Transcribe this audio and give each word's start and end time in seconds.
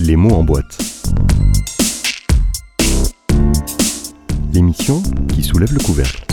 Les 0.00 0.14
mots 0.14 0.34
en 0.34 0.44
boîte. 0.44 0.78
L'émission 4.52 5.02
qui 5.34 5.42
soulève 5.42 5.72
le 5.72 5.80
couvercle. 5.80 6.24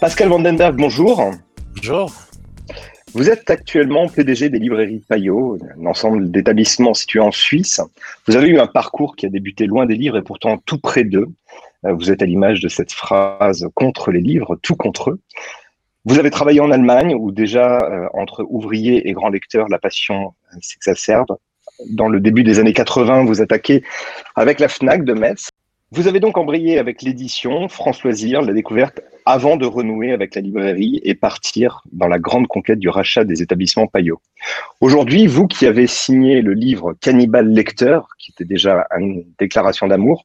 Pascal 0.00 0.28
Vandenberg, 0.28 0.76
bonjour. 0.76 1.32
Bonjour. 1.74 2.12
Vous 3.12 3.28
êtes 3.28 3.50
actuellement 3.50 4.08
PDG 4.08 4.50
des 4.50 4.58
librairies 4.58 5.02
Payot, 5.08 5.58
un 5.76 5.86
ensemble 5.86 6.30
d'établissements 6.30 6.94
situés 6.94 7.20
en 7.20 7.32
Suisse. 7.32 7.80
Vous 8.28 8.36
avez 8.36 8.48
eu 8.48 8.60
un 8.60 8.66
parcours 8.66 9.16
qui 9.16 9.26
a 9.26 9.28
débuté 9.28 9.66
loin 9.66 9.86
des 9.86 9.96
livres 9.96 10.18
et 10.18 10.22
pourtant 10.22 10.58
tout 10.58 10.78
près 10.78 11.02
d'eux. 11.02 11.28
Euh, 11.84 11.92
vous 11.92 12.10
êtes 12.10 12.22
à 12.22 12.26
l'image 12.26 12.60
de 12.60 12.68
cette 12.68 12.92
phrase 12.92 13.68
contre 13.74 14.10
les 14.10 14.20
livres, 14.20 14.56
tout 14.62 14.76
contre 14.76 15.10
eux. 15.10 15.20
Vous 16.04 16.18
avez 16.18 16.30
travaillé 16.30 16.60
en 16.60 16.70
Allemagne 16.70 17.14
où 17.14 17.32
déjà 17.32 17.78
euh, 17.78 18.06
entre 18.14 18.46
ouvriers 18.48 19.08
et 19.08 19.12
grands 19.12 19.28
lecteurs, 19.28 19.68
la 19.68 19.78
passion 19.78 20.34
euh, 20.54 20.58
s'exacerbe. 20.60 21.36
Dans 21.90 22.08
le 22.08 22.20
début 22.20 22.44
des 22.44 22.58
années 22.58 22.72
80, 22.72 23.24
vous 23.24 23.42
attaquez 23.42 23.82
avec 24.36 24.60
la 24.60 24.68
FNAC 24.68 25.04
de 25.04 25.12
Metz. 25.12 25.50
Vous 25.92 26.08
avez 26.08 26.20
donc 26.20 26.36
embrayé 26.38 26.78
avec 26.78 27.02
l'édition, 27.02 27.68
Françoisir, 27.68 28.42
la 28.42 28.52
découverte, 28.52 29.00
avant 29.24 29.56
de 29.56 29.66
renouer 29.66 30.12
avec 30.12 30.34
la 30.34 30.40
librairie 30.40 31.00
et 31.04 31.14
partir 31.14 31.82
dans 31.92 32.08
la 32.08 32.18
grande 32.18 32.46
conquête 32.46 32.78
du 32.78 32.88
rachat 32.88 33.24
des 33.24 33.42
établissements 33.42 33.86
Payot. 33.86 34.20
Aujourd'hui, 34.80 35.26
vous 35.26 35.46
qui 35.46 35.66
avez 35.66 35.86
signé 35.86 36.42
le 36.42 36.54
livre 36.54 36.94
Cannibal 37.00 37.48
Lecteur, 37.48 38.08
qui 38.18 38.32
était 38.32 38.44
déjà 38.44 38.86
une 38.96 39.24
déclaration 39.38 39.86
d'amour, 39.86 40.24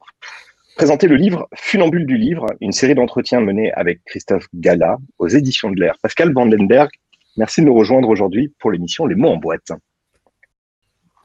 présentez 0.81 1.05
le 1.05 1.15
livre 1.15 1.47
Funambule 1.53 2.07
du 2.07 2.17
livre, 2.17 2.47
une 2.59 2.71
série 2.71 2.95
d'entretiens 2.95 3.39
menés 3.39 3.71
avec 3.73 4.03
Christophe 4.03 4.47
Gala 4.51 4.97
aux 5.19 5.27
éditions 5.27 5.69
de 5.69 5.79
l'air. 5.79 5.93
Pascal 6.01 6.33
Vandenberg, 6.33 6.89
merci 7.37 7.61
de 7.61 7.67
nous 7.67 7.75
rejoindre 7.75 8.09
aujourd'hui 8.09 8.51
pour 8.57 8.71
l'émission 8.71 9.05
Les 9.05 9.13
mots 9.13 9.29
en 9.29 9.37
boîte. 9.37 9.73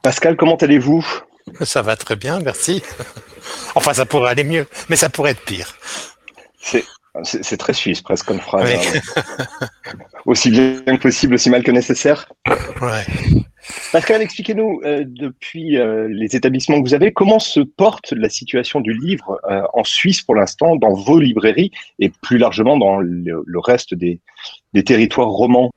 Pascal, 0.03 0.35
comment 0.37 0.57
allez-vous? 0.57 1.03
Ça 1.61 1.81
va 1.81 1.95
très 1.95 2.15
bien, 2.15 2.39
merci. 2.39 2.83
Enfin, 3.73 3.95
ça 3.95 4.05
pourrait 4.05 4.29
aller 4.29 4.43
mieux, 4.43 4.67
mais 4.89 4.95
ça 4.95 5.09
pourrait 5.09 5.31
être 5.31 5.43
pire. 5.43 5.75
C'est 6.61 7.57
très 7.57 7.73
suisse, 7.73 8.03
presque 8.03 8.27
comme 8.27 8.39
phrase. 8.39 8.71
Hein. 8.71 9.65
aussi 10.27 10.51
bien 10.51 10.83
que 10.85 11.01
possible, 11.01 11.33
aussi 11.33 11.49
mal 11.49 11.63
que 11.63 11.71
nécessaire? 11.71 12.31
Ouais. 12.79 13.07
Pascal, 13.91 14.21
expliquez-nous, 14.21 14.81
euh, 14.83 15.03
depuis 15.05 15.77
euh, 15.77 16.07
les 16.09 16.35
établissements 16.35 16.81
que 16.81 16.87
vous 16.87 16.93
avez, 16.93 17.11
comment 17.11 17.39
se 17.39 17.59
porte 17.59 18.11
la 18.11 18.29
situation 18.29 18.81
du 18.81 18.93
livre 18.93 19.39
euh, 19.49 19.61
en 19.73 19.83
Suisse 19.83 20.21
pour 20.21 20.35
l'instant, 20.35 20.75
dans 20.75 20.93
vos 20.93 21.19
librairies 21.19 21.71
et 21.99 22.09
plus 22.09 22.37
largement 22.37 22.77
dans 22.77 22.99
le, 22.99 23.59
reste 23.59 23.93
des, 23.93 24.19
des 24.73 24.83
territoires 24.83 25.29
romans? 25.29 25.71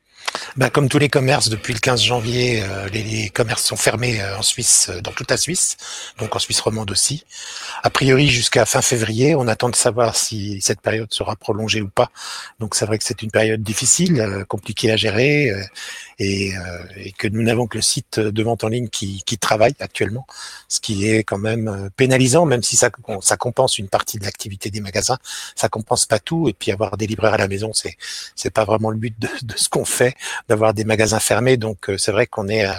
Bah, 0.57 0.71
comme 0.71 0.89
tous 0.89 0.99
les 0.99 1.09
commerces, 1.09 1.49
depuis 1.49 1.73
le 1.73 1.79
15 1.79 2.03
janvier, 2.03 2.63
euh, 2.63 2.89
les, 2.89 3.29
commerces 3.31 3.65
sont 3.65 3.77
fermés 3.77 4.21
euh, 4.21 4.39
en 4.39 4.43
Suisse, 4.43 4.91
euh, 4.91 5.01
dans 5.01 5.13
toute 5.13 5.31
la 5.31 5.37
Suisse, 5.37 5.77
donc 6.19 6.35
en 6.35 6.39
Suisse 6.39 6.61
romande 6.61 6.91
aussi. 6.91 7.25
A 7.83 7.91
priori, 7.91 8.29
jusqu'à 8.29 8.67
fin 8.67 8.83
février, 8.83 9.35
on 9.35 9.47
attend 9.47 9.69
de 9.69 9.77
savoir 9.77 10.17
si 10.17 10.61
cette 10.61 10.81
période 10.81 11.13
sera 11.13 11.37
prolongée 11.37 11.81
ou 11.81 11.89
pas. 11.89 12.11
Donc 12.59 12.75
c'est 12.75 12.87
vrai 12.87 12.99
que 12.99 13.05
c'est 13.05 13.23
une 13.23 13.31
période 13.31 13.63
difficile, 13.63 14.45
compliquée 14.49 14.91
à 14.91 14.97
gérer, 14.97 15.53
et, 16.21 16.53
et, 16.97 17.13
que 17.13 17.27
nous 17.27 17.43
n'avons 17.43 17.67
que 17.67 17.79
le 17.79 17.83
site 17.83 18.21
de 18.21 18.43
vente 18.43 18.63
en 18.63 18.69
ligne 18.69 18.89
qui, 18.89 19.23
travaille 19.41 19.75
actuellement, 19.81 20.27
ce 20.69 20.81
qui 20.81 21.09
est 21.09 21.25
quand 21.25 21.39
même 21.39 21.91
pénalisant, 21.97 22.45
même 22.45 22.63
si 22.63 22.77
ça, 22.77 22.91
ça 23.21 23.37
compense 23.37 23.79
une 23.79 23.89
partie 23.89 24.19
de 24.19 24.25
l'activité 24.25 24.71
des 24.71 24.81
magasins, 24.81 25.19
ça 25.57 25.69
compense 25.69 26.07
pas 26.07 26.19
tout. 26.19 26.49
Et 26.49 26.53
puis 26.53 26.71
avoir 26.71 26.97
des 26.97 27.07
libraires 27.07 27.35
à 27.35 27.39
la 27.39 27.49
maison, 27.49 27.73
c'est 27.73 27.97
c'est 28.37 28.51
pas 28.51 28.65
vraiment 28.65 28.91
le 28.91 28.97
but 28.97 29.19
de, 29.19 29.29
de 29.43 29.55
ce 29.57 29.69
qu'on 29.69 29.85
fait 29.85 30.15
d'avoir 30.49 30.75
des 30.75 30.85
magasins 30.85 31.21
fermés. 31.21 31.57
Donc 31.57 31.89
euh, 31.89 31.99
c'est 31.99 32.13
vrai 32.13 32.27
qu'on 32.27 32.49
est 32.49 32.67
euh, 32.67 32.73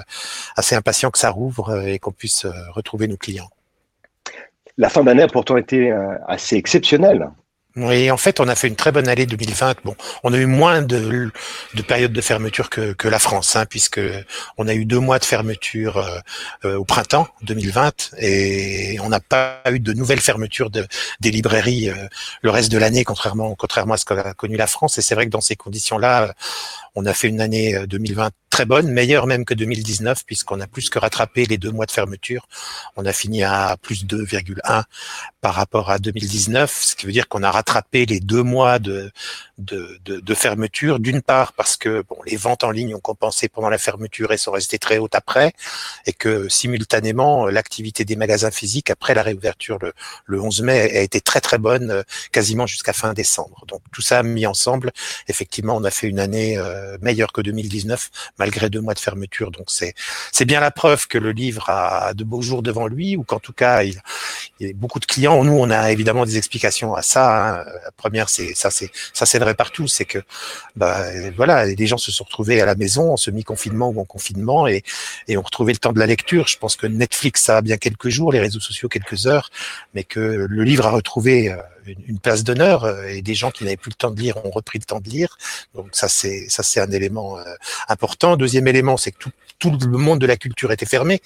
assez 0.55 0.75
impatient 0.75 1.11
que 1.11 1.19
ça 1.19 1.29
rouvre 1.29 1.69
euh, 1.69 1.85
et 1.85 1.99
qu'on 1.99 2.11
puisse 2.11 2.45
retrouver 2.73 3.07
nos 3.07 3.17
clients. 3.17 3.49
La 4.77 4.89
fin 4.89 5.03
d'année 5.03 5.23
a 5.23 5.27
pourtant 5.27 5.57
été 5.57 5.91
assez 6.27 6.55
exceptionnelle. 6.55 7.29
Oui, 7.77 8.11
en 8.11 8.17
fait, 8.17 8.41
on 8.41 8.49
a 8.49 8.55
fait 8.55 8.67
une 8.67 8.75
très 8.75 8.91
bonne 8.91 9.07
année 9.07 9.25
2020. 9.25 9.77
Bon, 9.85 9.95
on 10.23 10.33
a 10.33 10.37
eu 10.37 10.45
moins 10.45 10.81
de, 10.81 11.31
de 11.73 11.81
périodes 11.81 12.11
de 12.11 12.19
fermeture 12.19 12.69
que, 12.69 13.07
la 13.07 13.19
France, 13.19 13.55
hein, 13.55 13.65
puisque 13.65 14.01
on 14.57 14.67
a 14.67 14.73
eu 14.73 14.83
deux 14.83 14.99
mois 14.99 15.19
de 15.19 15.25
fermeture 15.25 15.97
euh, 15.97 16.19
euh, 16.65 16.75
au 16.75 16.83
printemps 16.83 17.29
2020 17.43 18.11
et 18.19 18.97
on 19.01 19.07
n'a 19.07 19.21
pas 19.21 19.61
eu 19.71 19.79
de 19.79 19.93
nouvelles 19.93 20.19
fermetures 20.19 20.69
de, 20.69 20.85
des 21.21 21.31
librairies 21.31 21.89
euh, 21.89 22.07
le 22.41 22.49
reste 22.49 22.71
de 22.73 22.77
l'année, 22.77 23.05
contrairement, 23.05 23.55
contrairement 23.55 23.93
à 23.93 23.97
ce 23.97 24.03
qu'a 24.03 24.33
connu 24.33 24.57
la 24.57 24.67
France. 24.67 24.97
Et 24.97 25.01
c'est 25.01 25.15
vrai 25.15 25.25
que 25.25 25.31
dans 25.31 25.41
ces 25.41 25.55
conditions-là, 25.55 26.33
on 26.95 27.05
a 27.05 27.13
fait 27.13 27.27
une 27.27 27.41
année 27.41 27.85
2020 27.87 28.31
très 28.51 28.65
bonne, 28.65 28.91
meilleure 28.91 29.27
même 29.27 29.45
que 29.45 29.53
2019, 29.53 30.25
puisqu'on 30.25 30.59
a 30.59 30.67
plus 30.67 30.89
que 30.89 30.99
rattrapé 30.99 31.45
les 31.45 31.57
deux 31.57 31.71
mois 31.71 31.85
de 31.85 31.91
fermeture. 31.91 32.47
On 32.97 33.05
a 33.05 33.13
fini 33.13 33.43
à 33.43 33.77
plus 33.81 34.05
2,1 34.05 34.83
par 35.39 35.55
rapport 35.55 35.89
à 35.89 35.97
2019, 35.97 36.71
ce 36.71 36.95
qui 36.95 37.05
veut 37.05 37.13
dire 37.13 37.29
qu'on 37.29 37.43
a 37.43 37.49
rattrapé 37.49 38.05
les 38.05 38.19
deux 38.19 38.43
mois 38.43 38.77
de, 38.77 39.09
de, 39.61 39.99
de, 40.05 40.19
de 40.19 40.33
fermeture. 40.33 40.99
D'une 40.99 41.21
part 41.21 41.53
parce 41.53 41.77
que 41.77 42.03
bon, 42.07 42.17
les 42.25 42.37
ventes 42.37 42.63
en 42.63 42.71
ligne 42.71 42.95
ont 42.95 42.99
compensé 42.99 43.49
pendant 43.49 43.69
la 43.69 43.77
fermeture 43.77 44.31
et 44.31 44.37
sont 44.37 44.51
restées 44.51 44.79
très 44.79 44.97
hautes 44.97 45.15
après, 45.15 45.53
et 46.05 46.13
que 46.13 46.49
simultanément 46.49 47.47
l'activité 47.47 48.05
des 48.05 48.15
magasins 48.15 48.51
physiques 48.51 48.89
après 48.89 49.13
la 49.13 49.23
réouverture 49.23 49.77
le, 49.81 49.93
le 50.25 50.41
11 50.41 50.61
mai 50.63 50.97
a 50.97 51.01
été 51.01 51.21
très 51.21 51.41
très 51.41 51.57
bonne, 51.57 52.03
quasiment 52.31 52.67
jusqu'à 52.67 52.93
fin 52.93 53.13
décembre. 53.13 53.65
Donc 53.67 53.81
tout 53.91 54.01
ça 54.01 54.23
mis 54.23 54.45
ensemble, 54.45 54.91
effectivement, 55.27 55.75
on 55.75 55.83
a 55.83 55.91
fait 55.91 56.07
une 56.07 56.19
année 56.19 56.57
euh, 56.57 56.97
meilleure 57.01 57.31
que 57.31 57.41
2019 57.41 58.09
malgré 58.39 58.69
deux 58.69 58.81
mois 58.81 58.93
de 58.93 58.99
fermeture. 58.99 59.51
Donc 59.51 59.65
c'est 59.67 59.93
c'est 60.31 60.45
bien 60.45 60.59
la 60.59 60.71
preuve 60.71 61.07
que 61.07 61.17
le 61.17 61.31
livre 61.31 61.69
a 61.69 62.13
de 62.13 62.23
beaux 62.23 62.41
jours 62.41 62.61
devant 62.63 62.87
lui, 62.87 63.15
ou 63.15 63.23
qu'en 63.23 63.39
tout 63.39 63.53
cas 63.53 63.83
il, 63.83 64.01
il 64.59 64.67
y 64.67 64.69
a 64.69 64.73
beaucoup 64.73 64.99
de 64.99 65.05
clients. 65.05 65.43
Nous, 65.43 65.53
on 65.53 65.69
a 65.69 65.91
évidemment 65.91 66.25
des 66.25 66.37
explications 66.37 66.93
à 66.95 67.01
ça. 67.01 67.59
Hein. 67.59 67.65
La 67.83 67.91
première, 67.91 68.29
c'est 68.29 68.53
ça, 68.53 68.69
c'est 68.71 68.91
ça, 69.13 69.25
c'est 69.25 69.39
partout, 69.53 69.87
c'est 69.87 70.05
que 70.05 70.19
bah, 70.75 71.03
voilà, 71.35 71.65
les 71.65 71.87
gens 71.87 71.97
se 71.97 72.11
sont 72.11 72.23
retrouvés 72.23 72.61
à 72.61 72.65
la 72.65 72.75
maison 72.75 73.13
en 73.13 73.17
semi-confinement 73.17 73.89
ou 73.89 73.99
en 73.99 74.05
confinement 74.05 74.67
et, 74.67 74.83
ont 75.29 75.41
retrouvé 75.41 75.73
le 75.73 75.79
temps 75.79 75.93
de 75.93 75.99
la 75.99 76.05
lecture. 76.05 76.47
Je 76.47 76.57
pense 76.57 76.75
que 76.75 76.87
Netflix 76.87 77.43
ça 77.43 77.57
a 77.57 77.61
bien 77.61 77.77
quelques 77.77 78.09
jours, 78.09 78.31
les 78.31 78.39
réseaux 78.39 78.59
sociaux 78.59 78.89
quelques 78.89 79.27
heures, 79.27 79.49
mais 79.93 80.03
que 80.03 80.19
le 80.19 80.63
livre 80.63 80.85
a 80.85 80.91
retrouvé 80.91 81.55
euh, 81.87 81.93
une, 82.07 82.19
place 82.19 82.43
d'honneur 82.43 82.83
euh, 82.83 83.07
et 83.07 83.21
des 83.21 83.33
gens 83.33 83.51
qui 83.51 83.63
n'avaient 83.63 83.77
plus 83.77 83.89
le 83.89 83.95
temps 83.95 84.11
de 84.11 84.19
lire 84.19 84.37
ont 84.45 84.51
repris 84.51 84.79
le 84.79 84.85
temps 84.85 84.99
de 84.99 85.09
lire. 85.09 85.37
Donc 85.75 85.87
ça 85.91 86.07
c'est 86.07 86.47
ça 86.49 86.63
c'est 86.63 86.79
un 86.79 86.91
élément 86.91 87.37
euh, 87.37 87.43
important. 87.87 88.37
Deuxième 88.37 88.67
élément, 88.67 88.97
c'est 88.97 89.11
que 89.11 89.17
tout, 89.19 89.31
tout 89.59 89.77
le 89.87 89.97
monde 89.97 90.19
de 90.19 90.25
la 90.25 90.37
culture 90.37 90.71
était 90.71 90.85
fermé. 90.85 91.21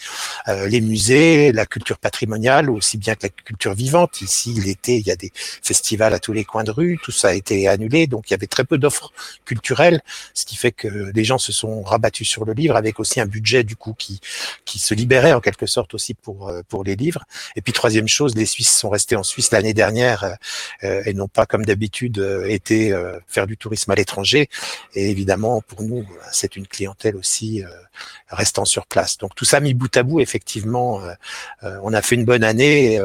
les 0.67 0.81
musées, 0.81 1.51
la 1.53 1.65
culture 1.65 1.97
patrimoniale, 1.97 2.69
aussi 2.69 2.97
bien 2.97 3.15
que 3.15 3.23
la 3.23 3.29
culture 3.29 3.73
vivante. 3.73 4.21
Ici, 4.21 4.53
l'été, 4.53 4.97
il 4.97 5.07
y 5.07 5.11
a 5.11 5.15
des 5.15 5.31
festivals 5.35 6.13
à 6.13 6.19
tous 6.19 6.33
les 6.33 6.43
coins 6.43 6.65
de 6.65 6.71
rue. 6.71 6.99
Tout 7.01 7.11
ça 7.11 7.29
a 7.29 7.33
été 7.33 7.67
annulé, 7.67 8.07
donc 8.07 8.29
il 8.29 8.31
y 8.31 8.33
avait 8.33 8.47
très 8.47 8.65
peu 8.65 8.77
d'offres 8.77 9.11
culturelles, 9.45 10.01
ce 10.33 10.45
qui 10.45 10.57
fait 10.57 10.71
que 10.71 11.11
les 11.13 11.23
gens 11.23 11.37
se 11.37 11.51
sont 11.51 11.81
rabattus 11.83 12.27
sur 12.27 12.45
le 12.45 12.53
livre 12.53 12.75
avec 12.75 12.99
aussi 12.99 13.21
un 13.21 13.25
budget 13.25 13.63
du 13.63 13.75
coup 13.75 13.93
qui 13.97 14.19
qui 14.65 14.79
se 14.79 14.93
libérait 14.93 15.33
en 15.33 15.41
quelque 15.41 15.65
sorte 15.65 15.93
aussi 15.93 16.13
pour 16.13 16.51
pour 16.67 16.83
les 16.83 16.95
livres. 16.95 17.23
Et 17.55 17.61
puis 17.61 17.73
troisième 17.73 18.07
chose, 18.07 18.35
les 18.35 18.45
Suisses 18.45 18.75
sont 18.75 18.89
restés 18.89 19.15
en 19.15 19.23
Suisse 19.23 19.51
l'année 19.51 19.73
dernière 19.73 20.23
euh, 20.23 20.33
et 20.81 21.13
n'ont 21.13 21.27
pas 21.27 21.45
comme 21.45 21.65
d'habitude 21.65 22.19
euh, 22.19 22.45
été 22.47 22.91
euh, 22.93 23.19
faire 23.27 23.47
du 23.47 23.57
tourisme 23.57 23.91
à 23.91 23.95
l'étranger. 23.95 24.49
Et 24.93 25.09
évidemment, 25.09 25.61
pour 25.61 25.83
nous, 25.83 26.05
c'est 26.31 26.55
une 26.55 26.67
clientèle 26.67 27.15
aussi 27.15 27.63
restant 28.29 28.65
sur 28.65 28.85
place. 28.87 29.17
Donc 29.17 29.35
tout 29.35 29.45
ça 29.45 29.59
mis 29.59 29.73
bout 29.73 29.95
à 29.95 30.03
bout, 30.03 30.19
effectivement, 30.19 31.01
on 31.61 31.93
a 31.93 32.01
fait 32.01 32.15
une 32.15 32.25
bonne 32.25 32.43
année, 32.43 32.99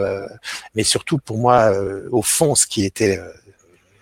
mais 0.75 0.83
surtout 0.83 1.19
pour 1.19 1.39
moi, 1.39 1.73
au 2.11 2.23
fond, 2.23 2.55
ce 2.55 2.67
qui 2.67 2.85
était 2.85 3.21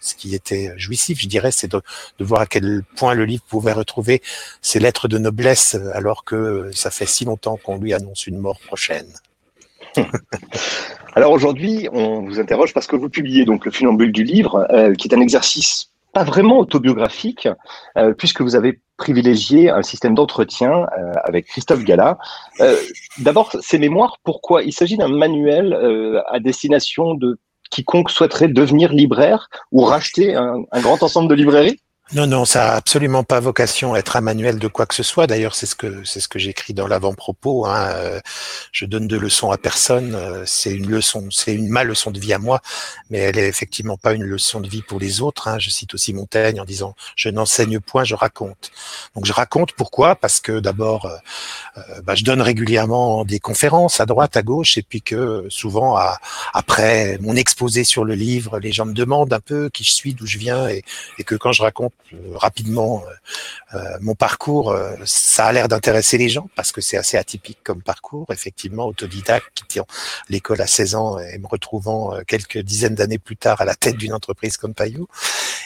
ce 0.00 0.14
qui 0.14 0.34
était 0.34 0.72
jouissif, 0.78 1.20
je 1.20 1.26
dirais, 1.26 1.50
c'est 1.50 1.68
de, 1.72 1.82
de, 2.18 2.24
voir 2.24 2.42
à 2.42 2.46
quel 2.46 2.82
point 2.96 3.14
le 3.14 3.24
livre 3.24 3.42
pouvait 3.48 3.72
retrouver 3.72 4.22
ses 4.62 4.78
lettres 4.78 5.08
de 5.08 5.18
noblesse 5.18 5.76
alors 5.92 6.24
que 6.24 6.70
ça 6.72 6.90
fait 6.90 7.06
si 7.06 7.24
longtemps 7.24 7.56
qu'on 7.56 7.78
lui 7.78 7.92
annonce 7.92 8.26
une 8.26 8.38
mort 8.38 8.60
prochaine. 8.60 9.12
Alors 11.14 11.32
aujourd'hui, 11.32 11.88
on 11.92 12.22
vous 12.22 12.38
interroge 12.38 12.72
parce 12.72 12.86
que 12.86 12.96
vous 12.96 13.08
publiez 13.08 13.44
donc 13.44 13.64
le 13.64 13.72
funambule 13.72 14.12
du 14.12 14.24
livre, 14.24 14.66
euh, 14.70 14.94
qui 14.94 15.08
est 15.08 15.14
un 15.14 15.20
exercice 15.20 15.90
pas 16.12 16.24
vraiment 16.24 16.58
autobiographique, 16.58 17.48
euh, 17.96 18.14
puisque 18.14 18.40
vous 18.40 18.56
avez 18.56 18.80
privilégié 18.96 19.68
un 19.68 19.82
système 19.82 20.14
d'entretien 20.14 20.86
euh, 20.98 21.12
avec 21.24 21.46
Christophe 21.46 21.84
Gala. 21.84 22.18
D'abord, 23.18 23.54
ces 23.60 23.78
mémoires, 23.78 24.18
pourquoi? 24.24 24.62
Il 24.62 24.72
s'agit 24.72 24.96
d'un 24.96 25.08
manuel 25.08 25.76
à 26.28 26.40
destination 26.40 27.14
de 27.14 27.38
quiconque 27.70 28.10
souhaiterait 28.10 28.48
devenir 28.48 28.92
libraire 28.92 29.48
ou 29.72 29.82
racheter 29.82 30.34
un, 30.34 30.62
un 30.72 30.80
grand 30.80 31.02
ensemble 31.02 31.28
de 31.28 31.34
librairies? 31.34 31.80
Non, 32.14 32.26
non, 32.26 32.46
ça 32.46 32.60
n'a 32.60 32.72
absolument 32.76 33.22
pas 33.22 33.38
vocation 33.38 33.92
à 33.92 33.98
être 33.98 34.16
un 34.16 34.22
manuel 34.22 34.58
de 34.58 34.66
quoi 34.66 34.86
que 34.86 34.94
ce 34.94 35.02
soit. 35.02 35.26
D'ailleurs, 35.26 35.54
c'est 35.54 35.66
ce 35.66 35.74
que 35.74 36.02
c'est 36.04 36.20
ce 36.20 36.28
que 36.28 36.38
j'écris 36.38 36.72
dans 36.72 36.86
l'avant-propos. 36.86 37.66
Hein. 37.66 37.90
Euh, 37.92 38.20
je 38.72 38.86
donne 38.86 39.06
de 39.06 39.18
leçons 39.18 39.50
à 39.50 39.58
personne. 39.58 40.14
Euh, 40.14 40.42
c'est 40.46 40.72
une 40.72 40.88
leçon, 40.88 41.28
c'est 41.30 41.52
une 41.52 41.68
ma 41.68 41.84
leçon 41.84 42.10
de 42.10 42.18
vie 42.18 42.32
à 42.32 42.38
moi, 42.38 42.62
mais 43.10 43.18
elle 43.18 43.36
est 43.36 43.46
effectivement 43.46 43.98
pas 43.98 44.14
une 44.14 44.24
leçon 44.24 44.60
de 44.60 44.68
vie 44.68 44.80
pour 44.80 44.98
les 44.98 45.20
autres. 45.20 45.48
Hein. 45.48 45.58
Je 45.58 45.68
cite 45.68 45.92
aussi 45.92 46.14
Montaigne 46.14 46.62
en 46.62 46.64
disant 46.64 46.94
"Je 47.14 47.28
n'enseigne 47.28 47.78
point, 47.78 48.04
je 48.04 48.14
raconte". 48.14 48.70
Donc 49.14 49.26
je 49.26 49.32
raconte 49.34 49.72
pourquoi? 49.74 50.16
Parce 50.16 50.40
que 50.40 50.60
d'abord, 50.60 51.04
euh, 51.04 51.82
bah, 52.04 52.14
je 52.14 52.24
donne 52.24 52.40
régulièrement 52.40 53.26
des 53.26 53.38
conférences 53.38 54.00
à 54.00 54.06
droite, 54.06 54.34
à 54.38 54.42
gauche, 54.42 54.78
et 54.78 54.82
puis 54.82 55.02
que 55.02 55.44
souvent 55.50 55.96
à, 55.96 56.18
après 56.54 57.18
mon 57.20 57.36
exposé 57.36 57.84
sur 57.84 58.04
le 58.06 58.14
livre, 58.14 58.58
les 58.60 58.72
gens 58.72 58.86
me 58.86 58.94
demandent 58.94 59.32
un 59.34 59.40
peu 59.40 59.68
qui 59.68 59.84
je 59.84 59.92
suis, 59.92 60.14
d'où 60.14 60.26
je 60.26 60.38
viens, 60.38 60.68
et, 60.70 60.84
et 61.18 61.24
que 61.24 61.34
quand 61.34 61.52
je 61.52 61.60
raconte 61.62 61.92
euh, 61.92 61.97
rapidement 62.34 63.04
euh, 63.06 63.76
euh, 63.76 63.98
mon 64.00 64.14
parcours, 64.14 64.74
ça 65.04 65.46
a 65.46 65.52
l'air 65.52 65.68
d'intéresser 65.68 66.18
les 66.18 66.28
gens 66.28 66.48
parce 66.56 66.72
que 66.72 66.80
c'est 66.80 66.96
assez 66.96 67.16
atypique 67.16 67.58
comme 67.62 67.82
parcours. 67.82 68.26
Effectivement, 68.32 68.86
autodidacte, 68.86 69.46
quittant 69.54 69.86
l'école 70.28 70.60
à 70.60 70.66
16 70.66 70.94
ans 70.94 71.18
et 71.18 71.38
me 71.38 71.46
retrouvant 71.46 72.18
quelques 72.26 72.58
dizaines 72.58 72.94
d'années 72.94 73.18
plus 73.18 73.36
tard 73.36 73.60
à 73.60 73.64
la 73.64 73.74
tête 73.74 73.96
d'une 73.96 74.14
entreprise 74.14 74.56
comme 74.56 74.74
Payot. 74.74 75.08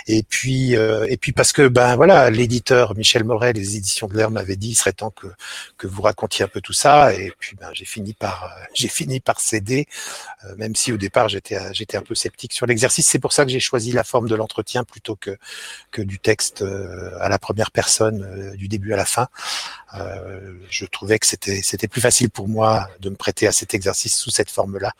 Et 0.08 0.24
puis, 0.24 0.72
et 0.72 1.16
puis 1.16 1.32
parce 1.32 1.52
que 1.52 1.68
ben 1.68 1.94
voilà, 1.94 2.28
l'éditeur 2.30 2.96
Michel 2.96 3.24
Morel, 3.24 3.54
les 3.54 3.76
éditions 3.76 4.08
de 4.08 4.16
l'Air 4.16 4.30
m'avaient 4.30 4.56
dit, 4.56 4.70
il 4.70 4.74
serait 4.74 4.92
temps 4.92 5.10
que 5.10 5.28
que 5.78 5.86
vous 5.86 6.02
racontiez 6.02 6.44
un 6.44 6.48
peu 6.48 6.60
tout 6.60 6.72
ça. 6.72 7.14
Et 7.14 7.32
puis 7.38 7.56
ben 7.56 7.70
j'ai 7.72 7.84
fini 7.84 8.14
par 8.14 8.52
j'ai 8.74 8.88
fini 8.88 9.20
par 9.20 9.40
céder, 9.40 9.86
même 10.56 10.74
si 10.74 10.92
au 10.92 10.96
départ 10.96 11.28
j'étais 11.28 11.58
j'étais 11.72 11.96
un 11.96 12.02
peu 12.02 12.16
sceptique 12.16 12.52
sur 12.52 12.66
l'exercice. 12.66 13.06
C'est 13.06 13.20
pour 13.20 13.32
ça 13.32 13.44
que 13.44 13.50
j'ai 13.50 13.60
choisi 13.60 13.92
la 13.92 14.04
forme 14.04 14.28
de 14.28 14.34
l'entretien 14.34 14.82
plutôt 14.82 15.14
que 15.14 15.36
que 15.92 16.02
du 16.02 16.18
texte 16.22 16.62
euh, 16.62 17.10
à 17.20 17.28
la 17.28 17.38
première 17.38 17.70
personne 17.70 18.22
euh, 18.22 18.56
du 18.56 18.68
début 18.68 18.92
à 18.92 18.96
la 18.96 19.04
fin. 19.04 19.26
Euh, 19.98 20.54
je 20.70 20.86
trouvais 20.86 21.18
que 21.18 21.26
c'était 21.26 21.60
c'était 21.62 21.88
plus 21.88 22.00
facile 22.00 22.30
pour 22.30 22.48
moi 22.48 22.88
de 23.00 23.10
me 23.10 23.16
prêter 23.16 23.46
à 23.46 23.52
cet 23.52 23.74
exercice 23.74 24.16
sous 24.16 24.30
cette 24.30 24.50
forme-là 24.50 24.92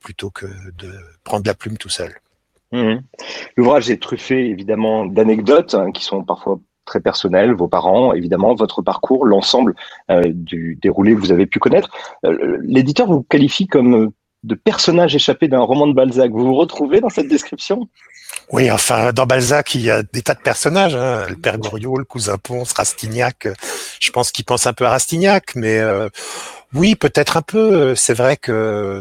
plutôt 0.00 0.30
que 0.30 0.46
de 0.76 0.92
prendre 1.22 1.46
la 1.46 1.54
plume 1.54 1.78
tout 1.78 1.88
seul. 1.88 2.12
Mmh. 2.72 2.96
L'ouvrage 3.56 3.88
est 3.88 4.02
truffé 4.02 4.48
évidemment 4.48 5.06
d'anecdotes 5.06 5.74
hein, 5.74 5.92
qui 5.92 6.02
sont 6.02 6.24
parfois 6.24 6.58
très 6.86 7.00
personnelles, 7.00 7.52
vos 7.52 7.68
parents, 7.68 8.12
évidemment, 8.12 8.56
votre 8.56 8.82
parcours, 8.82 9.24
l'ensemble 9.24 9.76
du 10.26 10.76
déroulé 10.82 11.14
que 11.14 11.20
vous 11.20 11.30
avez 11.30 11.46
pu 11.46 11.60
connaître. 11.60 11.88
L'éditeur 12.62 13.06
vous 13.06 13.22
qualifie 13.22 13.68
comme 13.68 14.10
de 14.42 14.54
personnage 14.54 15.14
échappé 15.14 15.48
d'un 15.48 15.60
roman 15.60 15.86
de 15.86 15.92
Balzac. 15.92 16.30
Vous 16.30 16.46
vous 16.46 16.54
retrouvez 16.54 17.00
dans 17.00 17.10
cette 17.10 17.28
description? 17.28 17.88
Oui, 18.52 18.70
enfin, 18.70 19.12
dans 19.12 19.26
Balzac, 19.26 19.74
il 19.74 19.82
y 19.82 19.90
a 19.90 20.02
des 20.02 20.22
tas 20.22 20.34
de 20.34 20.40
personnages. 20.40 20.94
Hein. 20.96 21.26
Le 21.28 21.36
père 21.36 21.58
Goriot, 21.58 21.96
le 21.96 22.04
cousin 22.04 22.36
Ponce, 22.36 22.72
Rastignac. 22.72 23.48
Je 24.00 24.10
pense 24.10 24.32
qu'il 24.32 24.44
pense 24.44 24.66
un 24.66 24.72
peu 24.72 24.86
à 24.86 24.90
Rastignac, 24.90 25.54
mais 25.54 25.78
euh, 25.78 26.08
oui, 26.72 26.96
peut-être 26.96 27.36
un 27.36 27.42
peu. 27.42 27.94
C'est 27.94 28.14
vrai 28.14 28.36
que 28.36 29.00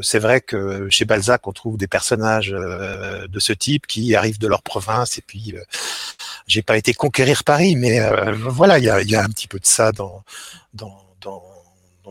chez 0.91 1.05
Balzac, 1.05 1.47
on 1.47 1.51
trouve 1.51 1.77
des 1.77 1.87
personnages 1.87 2.53
euh, 2.53 3.27
de 3.27 3.39
ce 3.39 3.53
type 3.53 3.87
qui 3.87 4.15
arrivent 4.15 4.39
de 4.39 4.47
leur 4.47 4.61
province. 4.61 5.17
Et 5.17 5.23
puis, 5.25 5.53
euh, 5.55 5.61
j'ai 6.45 6.61
pas 6.61 6.77
été 6.77 6.93
conquérir 6.93 7.43
Paris, 7.43 7.75
mais 7.75 8.01
voilà, 8.33 8.77
il 8.77 8.85
y 8.85 9.15
a, 9.15 9.23
un 9.23 9.29
petit 9.29 9.47
peu 9.47 9.59
de 9.59 9.65
ça 9.65 9.91
dans 9.91 10.23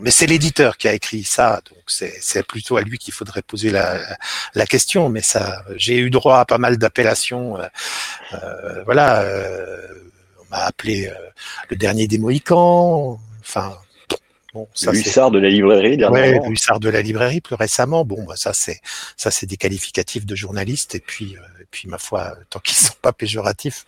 mais 0.00 0.10
c'est 0.10 0.26
l'éditeur 0.26 0.76
qui 0.76 0.88
a 0.88 0.94
écrit 0.94 1.24
ça, 1.24 1.60
donc 1.70 1.82
c'est 1.86 2.42
plutôt 2.46 2.76
à 2.76 2.82
lui 2.82 2.98
qu'il 2.98 3.14
faudrait 3.14 3.42
poser 3.42 3.70
la, 3.70 4.00
la, 4.54 4.66
question. 4.66 5.08
Mais 5.08 5.22
ça, 5.22 5.62
j'ai 5.76 5.96
eu 5.98 6.10
droit 6.10 6.38
à 6.38 6.44
pas 6.44 6.58
mal 6.58 6.78
d'appellations. 6.78 7.58
Euh, 7.58 7.66
euh 8.34 8.82
voilà, 8.84 9.22
euh, 9.22 9.86
on 10.40 10.44
m'a 10.50 10.64
appelé 10.64 11.06
euh, 11.06 11.14
le 11.70 11.76
dernier 11.76 12.06
des 12.06 12.18
Mohicans. 12.18 13.18
Enfin, 13.40 13.76
bon, 14.54 14.68
ça 14.74 14.92
Hussard 14.92 15.30
de 15.30 15.38
la 15.38 15.48
librairie, 15.48 15.96
dernièrement. 15.96 16.46
Ouais, 16.46 16.52
Hussard 16.52 16.80
de 16.80 16.88
la 16.88 17.02
librairie 17.02 17.40
plus 17.40 17.54
récemment. 17.54 18.04
Bon, 18.04 18.22
bah, 18.24 18.36
ça 18.36 18.52
c'est 18.52 18.80
ça 19.16 19.30
c'est 19.30 19.46
des 19.46 19.56
qualificatifs 19.56 20.26
de 20.26 20.34
journaliste. 20.34 20.94
Et 20.94 21.00
puis, 21.00 21.36
et 21.60 21.66
puis 21.70 21.88
ma 21.88 21.98
foi, 21.98 22.34
tant 22.50 22.60
qu'ils 22.60 22.76
sont 22.76 22.94
pas 23.00 23.12
péjoratifs, 23.12 23.84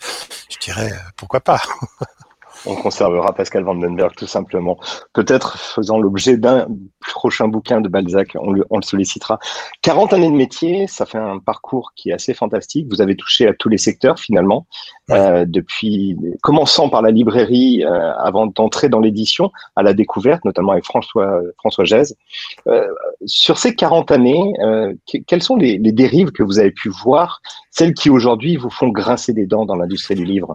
je 0.50 0.58
dirais 0.58 0.92
pourquoi 1.16 1.40
pas. 1.40 1.62
on 2.66 2.74
conservera 2.74 3.32
Pascal 3.34 3.64
Vandenberg 3.64 4.14
tout 4.16 4.26
simplement. 4.26 4.78
Peut-être 5.12 5.58
faisant 5.58 5.98
l'objet 5.98 6.36
d'un 6.36 6.66
prochain 7.00 7.48
bouquin 7.48 7.80
de 7.80 7.88
Balzac, 7.88 8.36
on 8.38 8.52
le, 8.52 8.64
sollicitera. 8.82 9.38
40 9.82 10.12
années 10.12 10.30
de 10.30 10.36
métier, 10.36 10.86
ça 10.86 11.06
fait 11.06 11.18
un 11.18 11.38
parcours 11.38 11.92
qui 11.96 12.10
est 12.10 12.12
assez 12.12 12.34
fantastique. 12.34 12.86
Vous 12.90 13.00
avez 13.00 13.16
touché 13.16 13.46
à 13.46 13.54
tous 13.54 13.68
les 13.68 13.78
secteurs 13.78 14.18
finalement, 14.18 14.66
euh, 15.10 15.44
depuis 15.46 16.16
commençant 16.42 16.88
par 16.88 17.02
la 17.02 17.10
librairie 17.10 17.84
euh, 17.84 18.14
avant 18.16 18.46
d'entrer 18.46 18.88
dans 18.88 19.00
l'édition, 19.00 19.50
à 19.76 19.82
la 19.82 19.94
découverte, 19.94 20.44
notamment 20.44 20.72
avec 20.72 20.84
François 20.84 21.40
François 21.58 21.84
Gèze. 21.84 22.16
Euh, 22.66 22.86
sur 23.26 23.58
ces 23.58 23.74
40 23.74 24.10
années, 24.10 24.54
quelles 25.26 25.42
sont 25.42 25.56
les 25.56 25.78
dérives 25.78 26.32
que 26.32 26.42
vous 26.42 26.58
avez 26.58 26.70
pu 26.70 26.88
voir, 26.88 27.40
celles 27.70 27.94
qui 27.94 28.10
aujourd'hui 28.10 28.56
vous 28.56 28.70
font 28.70 28.88
grincer 28.88 29.32
des 29.32 29.46
dents 29.46 29.66
dans 29.66 29.76
l'industrie 29.76 30.14
du 30.14 30.24
livre? 30.24 30.54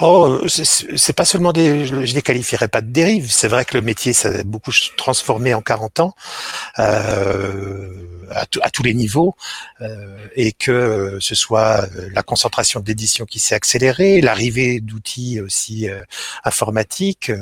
Oh, 0.00 0.40
c'est 0.46 1.12
pas 1.12 1.24
seulement 1.24 1.52
des, 1.52 1.86
je 1.86 1.94
les 1.94 2.22
qualifierais 2.22 2.68
pas 2.68 2.80
de 2.80 2.90
dérive. 2.90 3.30
C'est 3.30 3.48
vrai 3.48 3.64
que 3.64 3.76
le 3.76 3.82
métier 3.82 4.12
s'est 4.12 4.44
beaucoup 4.44 4.72
transformé 4.96 5.54
en 5.54 5.62
40 5.62 6.00
ans. 6.00 6.14
Euh, 6.78 8.06
à, 8.30 8.70
tous 8.70 8.82
les 8.82 8.94
niveaux 8.94 9.34
euh, 9.80 10.28
et 10.34 10.52
que 10.52 10.70
euh, 10.70 11.20
ce 11.20 11.34
soit 11.34 11.84
euh, 11.96 12.08
la 12.12 12.22
concentration 12.22 12.80
d'édition 12.80 13.24
qui 13.26 13.38
s'est 13.38 13.54
accélérée, 13.54 14.20
l'arrivée 14.20 14.80
d'outils 14.80 15.40
aussi 15.40 15.88
informatiques, 16.44 17.32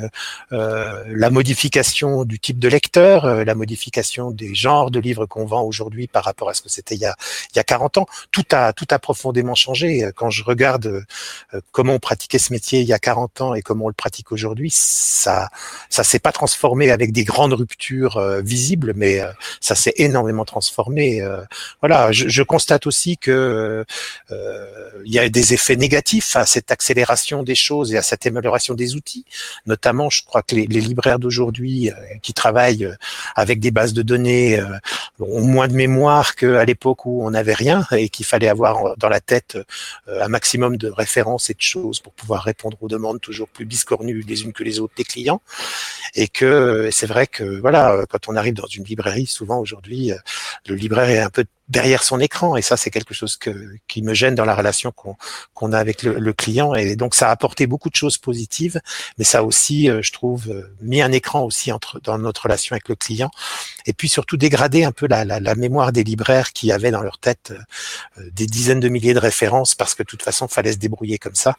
la 0.50 1.30
modification 1.30 2.24
du 2.24 2.38
type 2.38 2.58
de 2.58 2.68
lecteur, 2.68 3.44
la 3.44 3.54
modification 3.54 4.30
des 4.30 4.54
genres 4.54 4.90
de 4.90 4.98
livres 4.98 5.26
qu'on 5.26 5.46
vend 5.46 5.62
aujourd'hui 5.62 6.06
par 6.06 6.24
rapport 6.24 6.48
à 6.48 6.54
ce 6.54 6.62
que 6.62 6.68
c'était 6.68 6.94
il 6.94 7.00
y 7.00 7.06
a 7.06 7.14
il 7.52 7.56
y 7.56 7.58
a 7.58 7.64
40 7.64 7.98
ans, 7.98 8.06
tout 8.30 8.44
a 8.52 8.72
tout 8.72 8.86
a 8.90 8.98
profondément 8.98 9.54
changé. 9.54 10.10
Quand 10.14 10.30
je 10.30 10.44
regarde 10.44 11.04
comment 11.72 11.94
on 11.94 11.98
pratiquait 12.14 12.38
ce 12.38 12.52
métier 12.52 12.80
il 12.80 12.86
y 12.86 12.92
a 12.92 12.98
40 12.98 13.40
ans 13.40 13.54
et 13.54 13.62
comment 13.62 13.86
on 13.86 13.88
le 13.88 13.94
pratique 13.94 14.32
aujourd'hui, 14.32 14.70
ça 14.72 15.48
ça 15.88 16.04
s'est 16.04 16.18
pas 16.18 16.32
transformé 16.32 16.90
avec 16.90 17.12
des 17.12 17.24
grandes 17.24 17.52
ruptures 17.52 18.20
visibles, 18.42 18.92
mais 18.96 19.20
ça 19.60 19.74
s'est 19.74 19.94
énormément 19.96 20.44
transformé 20.44 20.64
formé. 20.74 21.22
Euh, 21.22 21.42
voilà, 21.80 22.12
je, 22.12 22.42
constate 22.42 22.86
aussi 22.86 23.16
que 23.16 23.84
euh, 24.30 24.64
il 25.04 25.12
y 25.12 25.18
a 25.18 25.28
des 25.28 25.54
effets 25.54 25.76
négatifs 25.76 26.36
à 26.36 26.44
cette 26.44 26.70
accélération 26.70 27.42
des 27.42 27.54
choses 27.54 27.94
et 27.94 27.96
à 27.96 28.02
cette 28.02 28.26
amélioration 28.26 28.74
des 28.74 28.96
outils. 28.96 29.24
Notamment, 29.66 30.10
je 30.10 30.22
crois 30.24 30.42
que 30.42 30.54
les, 30.54 30.66
libraires 30.66 31.18
d'aujourd'hui 31.18 31.90
euh, 31.90 31.94
qui 32.22 32.34
travaillent 32.34 32.88
avec 33.34 33.60
des 33.60 33.70
bases 33.70 33.94
de 33.94 34.02
données 34.02 34.60
ont 35.20 35.44
moins 35.44 35.68
de 35.68 35.74
mémoire 35.74 36.34
qu'à 36.34 36.64
l'époque 36.64 37.06
où 37.06 37.24
on 37.24 37.30
n'avait 37.30 37.54
rien 37.54 37.86
et 37.92 38.08
qu'il 38.08 38.26
fallait 38.26 38.48
avoir 38.48 38.96
dans 38.96 39.08
la 39.08 39.20
tête 39.20 39.56
un 40.08 40.28
maximum 40.28 40.76
de 40.76 40.88
références 40.88 41.48
et 41.50 41.54
de 41.54 41.60
choses 41.60 42.00
pour 42.04 42.12
pouvoir 42.12 42.44
répondre 42.44 42.76
aux 42.82 42.88
demandes 42.88 43.20
toujours 43.20 43.48
plus 43.48 43.64
biscornues 43.64 44.20
les 44.20 44.44
unes 44.44 44.52
que 44.52 44.62
les 44.62 44.78
autres 44.78 44.94
des 44.96 45.04
clients. 45.04 45.40
Et 46.14 46.28
que 46.28 46.90
c'est 46.92 47.06
vrai 47.06 47.26
que 47.26 47.58
voilà, 47.60 48.04
quand 48.08 48.28
on 48.28 48.36
arrive 48.36 48.54
dans 48.54 48.68
une 48.68 48.84
librairie, 48.84 49.26
souvent 49.26 49.58
aujourd'hui, 49.58 50.12
le 50.66 50.74
libraire 50.76 51.08
est 51.08 51.18
un 51.18 51.30
peu 51.30 51.44
derrière 51.68 52.02
son 52.02 52.20
écran. 52.20 52.56
Et 52.56 52.62
ça 52.62 52.76
c'est 52.76 52.90
quelque 52.90 53.14
chose 53.14 53.36
que, 53.36 53.50
qui 53.88 54.02
me 54.02 54.14
gêne 54.14 54.34
dans 54.34 54.44
la 54.44 54.54
relation 54.54 54.92
qu'on 54.92 55.72
a 55.72 55.78
avec 55.78 56.02
le, 56.02 56.32
client. 56.32 56.74
Et 56.74 56.96
donc 56.96 57.14
ça 57.14 57.28
a 57.28 57.30
apporté 57.30 57.66
beaucoup 57.66 57.90
de 57.90 57.94
choses 57.94 58.18
positives. 58.18 58.80
Mais 59.18 59.24
ça 59.24 59.38
a 59.38 59.42
aussi 59.42 59.88
euh, 59.88 60.02
je 60.02 60.12
trouve 60.12 60.50
euh, 60.50 60.74
mis 60.80 61.00
un 61.00 61.12
écran 61.12 61.42
aussi 61.42 61.72
entre 61.72 62.00
dans 62.00 62.18
notre 62.18 62.42
relation 62.42 62.74
avec 62.74 62.88
le 62.88 62.96
client. 62.96 63.30
Et 63.86 63.92
puis 63.92 64.08
surtout 64.08 64.36
dégradé 64.36 64.84
un 64.84 64.92
peu 64.92 65.06
la, 65.06 65.24
la, 65.24 65.40
la 65.40 65.54
mémoire 65.54 65.92
des 65.92 66.04
libraires 66.04 66.52
qui 66.52 66.72
avaient 66.72 66.90
dans 66.90 67.02
leur 67.02 67.18
tête 67.18 67.52
euh, 68.18 68.30
des 68.32 68.46
dizaines 68.46 68.80
de 68.80 68.88
milliers 68.88 69.14
de 69.14 69.18
références 69.18 69.74
parce 69.74 69.94
que 69.94 70.02
de 70.02 70.08
toute 70.08 70.22
façon 70.22 70.48
fallait 70.48 70.72
se 70.72 70.78
débrouiller 70.78 71.18
comme 71.18 71.34
ça 71.34 71.56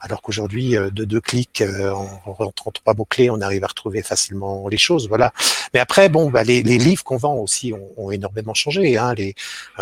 alors 0.00 0.22
qu'aujourd'hui 0.22 0.72
de 0.72 1.04
deux 1.04 1.20
clics 1.20 1.62
en 1.62 2.32
rentrant 2.32 2.70
trois 2.70 2.94
mots 2.94 3.04
clés 3.04 3.30
on 3.30 3.40
arrive 3.40 3.64
à 3.64 3.68
retrouver 3.68 4.02
facilement 4.02 4.68
les 4.68 4.78
choses 4.78 5.08
voilà 5.08 5.32
mais 5.74 5.80
après 5.80 6.08
bon 6.08 6.30
bah, 6.30 6.44
les, 6.44 6.62
les 6.62 6.78
livres 6.78 7.04
qu'on 7.04 7.16
vend 7.16 7.34
aussi 7.34 7.72
ont, 7.72 7.88
ont 7.96 8.10
énormément 8.10 8.54
changé 8.54 8.96
hein, 8.96 9.14
les 9.14 9.34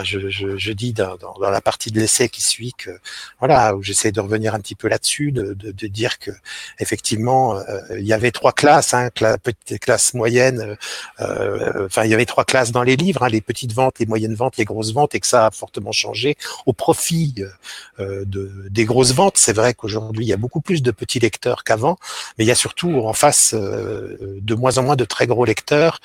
je, 0.02 0.28
je, 0.28 0.56
je, 0.56 0.72
dis 0.72 0.92
dans, 0.92 1.16
dans, 1.16 1.50
la 1.50 1.60
partie 1.60 1.90
de 1.90 2.00
l'essai 2.00 2.28
qui 2.28 2.42
suit 2.42 2.72
que 2.76 2.90
voilà 3.38 3.74
où 3.74 3.82
j'essaie 3.82 4.12
de 4.12 4.20
revenir 4.20 4.54
un 4.54 4.60
petit 4.60 4.74
peu 4.74 4.88
là-dessus, 4.88 5.32
de, 5.32 5.54
de, 5.54 5.72
de, 5.72 5.86
dire 5.86 6.18
que 6.18 6.30
effectivement 6.78 7.56
euh, 7.56 7.80
il 7.98 8.06
y 8.06 8.12
avait 8.12 8.30
trois 8.30 8.52
classes, 8.52 8.94
hein, 8.94 9.10
cla 9.10 9.38
petite 9.38 9.80
classe 9.80 10.14
moyenne, 10.14 10.76
euh, 11.20 11.86
enfin 11.86 12.04
il 12.04 12.10
y 12.10 12.14
avait 12.14 12.26
trois 12.26 12.44
classes 12.44 12.72
dans 12.72 12.82
les 12.82 12.96
livres, 12.96 13.22
hein, 13.22 13.28
les 13.28 13.40
petites 13.40 13.72
ventes, 13.72 13.98
les 13.98 14.06
moyennes 14.06 14.34
ventes, 14.34 14.56
les 14.56 14.64
grosses 14.64 14.92
ventes, 14.92 15.14
et 15.14 15.20
que 15.20 15.26
ça 15.26 15.46
a 15.46 15.50
fortement 15.50 15.92
changé 15.92 16.36
au 16.66 16.72
profit 16.72 17.34
euh, 18.00 18.24
de, 18.24 18.68
des 18.70 18.84
grosses 18.84 19.12
ventes. 19.12 19.38
C'est 19.38 19.52
vrai 19.52 19.74
que 19.74 19.87
qu'aujourd'hui 19.88 20.26
il 20.26 20.28
y 20.28 20.32
a 20.32 20.36
beaucoup 20.36 20.60
plus 20.60 20.82
de 20.82 20.90
petits 20.90 21.18
lecteurs 21.18 21.64
qu'avant, 21.64 21.96
mais 22.36 22.44
il 22.44 22.48
y 22.48 22.50
a 22.50 22.54
surtout 22.54 22.92
en 23.04 23.12
face 23.12 23.54
de 23.54 24.54
moins 24.54 24.78
en 24.78 24.82
moins 24.82 24.96
de 24.96 25.04
très 25.04 25.26
gros 25.26 25.44
lecteurs 25.44 26.00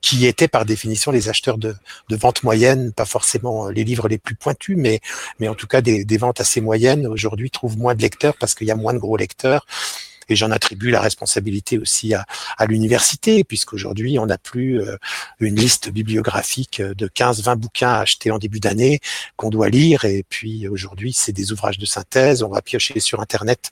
qui 0.00 0.26
étaient 0.26 0.48
par 0.48 0.64
définition 0.64 1.12
les 1.12 1.28
acheteurs 1.28 1.58
de, 1.58 1.74
de 2.08 2.16
vente 2.16 2.42
moyenne, 2.42 2.92
pas 2.92 3.04
forcément 3.04 3.68
les 3.68 3.84
livres 3.84 4.08
les 4.08 4.18
plus 4.18 4.34
pointus, 4.34 4.76
mais 4.78 5.00
mais 5.38 5.48
en 5.48 5.54
tout 5.54 5.66
cas 5.66 5.80
des, 5.80 6.04
des 6.04 6.18
ventes 6.18 6.40
assez 6.40 6.60
moyennes. 6.60 7.06
Aujourd'hui 7.06 7.50
trouvent 7.50 7.78
moins 7.78 7.94
de 7.94 8.02
lecteurs 8.02 8.34
parce 8.38 8.54
qu'il 8.54 8.66
y 8.66 8.70
a 8.70 8.76
moins 8.76 8.94
de 8.94 8.98
gros 8.98 9.16
lecteurs 9.16 9.66
et 10.28 10.36
j'en 10.36 10.50
attribue 10.50 10.90
la 10.90 11.00
responsabilité 11.00 11.78
aussi 11.78 12.14
à, 12.14 12.24
à 12.58 12.66
l'université, 12.66 13.44
puisqu'aujourd'hui, 13.44 14.18
on 14.18 14.26
n'a 14.26 14.38
plus 14.38 14.80
euh, 14.80 14.96
une 15.40 15.56
liste 15.56 15.90
bibliographique 15.90 16.80
de 16.80 17.08
15-20 17.08 17.56
bouquins 17.56 17.94
achetés 17.94 18.30
en 18.30 18.38
début 18.38 18.60
d'année 18.60 19.00
qu'on 19.36 19.50
doit 19.50 19.68
lire, 19.68 20.04
et 20.04 20.24
puis 20.28 20.68
aujourd'hui, 20.68 21.12
c'est 21.12 21.32
des 21.32 21.52
ouvrages 21.52 21.78
de 21.78 21.86
synthèse, 21.86 22.42
on 22.42 22.48
va 22.48 22.62
piocher 22.62 23.00
sur 23.00 23.20
Internet, 23.20 23.70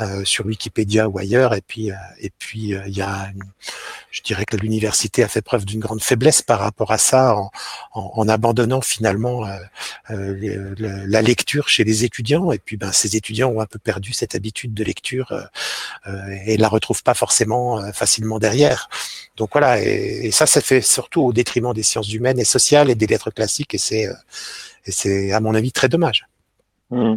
euh, 0.00 0.24
sur 0.24 0.46
Wikipédia 0.46 1.08
ou 1.08 1.18
ailleurs, 1.18 1.54
et 1.54 1.62
puis 1.62 1.90
euh, 1.90 1.94
et 2.20 2.30
puis 2.38 2.74
il 2.86 2.96
y 2.96 3.02
a, 3.02 3.30
je 4.10 4.22
dirais 4.22 4.44
que 4.44 4.56
l'université 4.56 5.22
a 5.22 5.28
fait 5.28 5.42
preuve 5.42 5.64
d'une 5.64 5.80
grande 5.80 6.02
faiblesse 6.02 6.42
par 6.42 6.60
rapport 6.60 6.92
à 6.92 6.98
ça, 6.98 7.36
en, 7.36 7.50
en, 7.92 8.12
en 8.14 8.28
abandonnant 8.28 8.80
finalement 8.80 9.46
la 10.08 11.22
lecture 11.22 11.68
chez 11.68 11.84
les 11.84 12.04
étudiants, 12.04 12.52
et 12.52 12.58
puis 12.58 12.76
ben 12.76 12.92
ces 12.92 13.16
étudiants 13.16 13.50
ont 13.50 13.60
un 13.60 13.66
peu 13.66 13.78
perdu 13.78 14.12
cette 14.12 14.34
habitude 14.34 14.74
de 14.74 14.84
lecture 14.84 15.32
euh, 15.32 15.42
et 16.46 16.56
la 16.56 16.68
retrouve 16.68 17.02
pas 17.02 17.14
forcément 17.14 17.78
euh, 17.78 17.92
facilement 17.92 18.38
derrière. 18.38 18.88
Donc 19.36 19.50
voilà, 19.52 19.82
et, 19.82 20.30
ça, 20.30 20.46
ça 20.46 20.60
fait 20.60 20.80
surtout 20.80 21.22
au 21.22 21.32
détriment 21.32 21.72
des 21.72 21.82
sciences 21.82 22.12
humaines 22.12 22.38
et 22.38 22.44
sociales 22.44 22.90
et 22.90 22.94
des 22.94 23.06
lettres 23.06 23.30
classiques, 23.30 23.74
et 23.74 23.78
c'est, 23.78 24.06
euh, 24.06 24.12
et 24.86 24.92
c'est 24.92 25.32
à 25.32 25.40
mon 25.40 25.54
avis 25.54 25.72
très 25.72 25.88
dommage. 25.88 26.26
Mmh. 26.90 27.16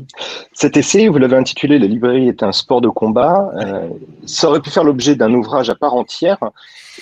Cet 0.51 0.77
essai, 0.77 1.07
vous 1.09 1.19
l'avez 1.19 1.38
intitulé 1.38 1.77
La 1.77 1.85
librairie 1.85 2.27
est 2.27 2.41
un 2.41 2.51
sport 2.51 2.81
de 2.81 2.89
combat. 2.89 3.51
ça 4.25 4.49
aurait 4.49 4.61
pu 4.61 4.71
faire 4.71 4.83
l'objet 4.83 5.15
d'un 5.15 5.31
ouvrage 5.31 5.69
à 5.69 5.75
part 5.75 5.93
entière. 5.93 6.39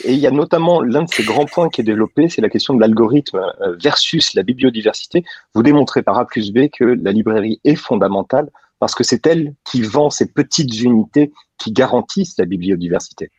Et 0.04 0.12
il 0.12 0.20
y 0.20 0.28
a 0.28 0.32
notamment 0.32 0.82
l'un 0.82 1.04
de 1.04 1.10
ces 1.10 1.24
grands 1.24 1.46
points 1.46 1.70
qui 1.70 1.80
est 1.80 1.86
développé, 1.86 2.28
c'est 2.28 2.42
la 2.42 2.50
question 2.50 2.74
de 2.74 2.82
l'algorithme 2.82 3.40
versus 3.82 4.34
la 4.34 4.44
bibliodiversité. 4.44 5.24
Vous 5.54 5.64
démontrez 5.64 6.04
par 6.04 6.20
A 6.20 6.28
plus 6.28 6.52
B 6.52 6.68
que 6.68 6.84
la 6.84 7.14
librairie 7.14 7.62
est 7.64 7.76
fondamentale 7.76 8.50
parce 8.80 8.96
que 8.96 9.04
c'est 9.04 9.26
elle 9.28 9.56
qui 9.64 9.82
vend 9.82 10.10
ces 10.10 10.28
petites 10.28 10.80
unités 10.82 11.32
qui 11.58 11.72
garantissent 11.72 12.38
la 12.38 12.46
bibliodiversité. 12.46 13.32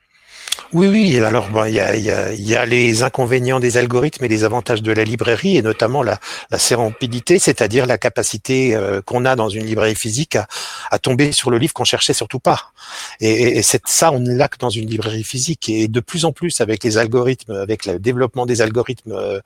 Oui, 0.75 0.87
oui. 0.87 1.18
Alors, 1.25 1.48
bon, 1.48 1.64
il 1.64 1.75
y, 1.75 1.80
a, 1.80 1.96
y, 1.96 2.10
a, 2.10 2.34
y, 2.34 2.54
a, 2.54 2.66
les 2.66 3.02
inconvénients 3.02 3.58
des 3.58 3.78
algorithmes 3.78 4.26
et 4.26 4.28
les 4.28 4.44
avantages 4.44 4.82
de 4.82 4.92
la 4.92 5.02
librairie, 5.02 5.56
et 5.56 5.62
notamment 5.62 6.02
la, 6.02 6.20
la 6.50 6.58
sérendipité, 6.58 7.38
c'est-à-dire 7.38 7.87
la 7.87 7.96
capacité 7.96 8.76
euh, 8.76 9.00
qu'on 9.00 9.25
a 9.25 9.34
dans 9.34 9.48
une 9.48 9.64
librairie 9.64 9.94
physique 9.94 10.37
à, 10.37 10.46
à 10.90 10.98
tomber 10.98 11.32
sur 11.32 11.50
le 11.50 11.56
livre 11.56 11.72
qu'on 11.72 11.84
cherchait 11.84 12.12
surtout 12.12 12.38
pas. 12.38 12.72
Et, 13.20 13.58
et 13.58 13.62
c'est 13.62 13.80
ça, 13.87 14.12
on 14.12 14.20
l'a 14.20 14.48
que 14.48 14.58
dans 14.58 14.68
une 14.68 14.90
librairie 14.90 15.25
physique. 15.25 15.70
Et 15.70 15.88
de 15.88 16.00
plus 16.00 16.26
en 16.26 16.32
plus, 16.32 16.60
avec 16.60 16.84
les 16.84 16.98
algorithmes, 16.98 17.52
avec 17.52 17.87
le 17.87 17.98
développement 17.98 18.44
des 18.44 18.60
algorithmes 18.60 19.12
euh, 19.12 19.40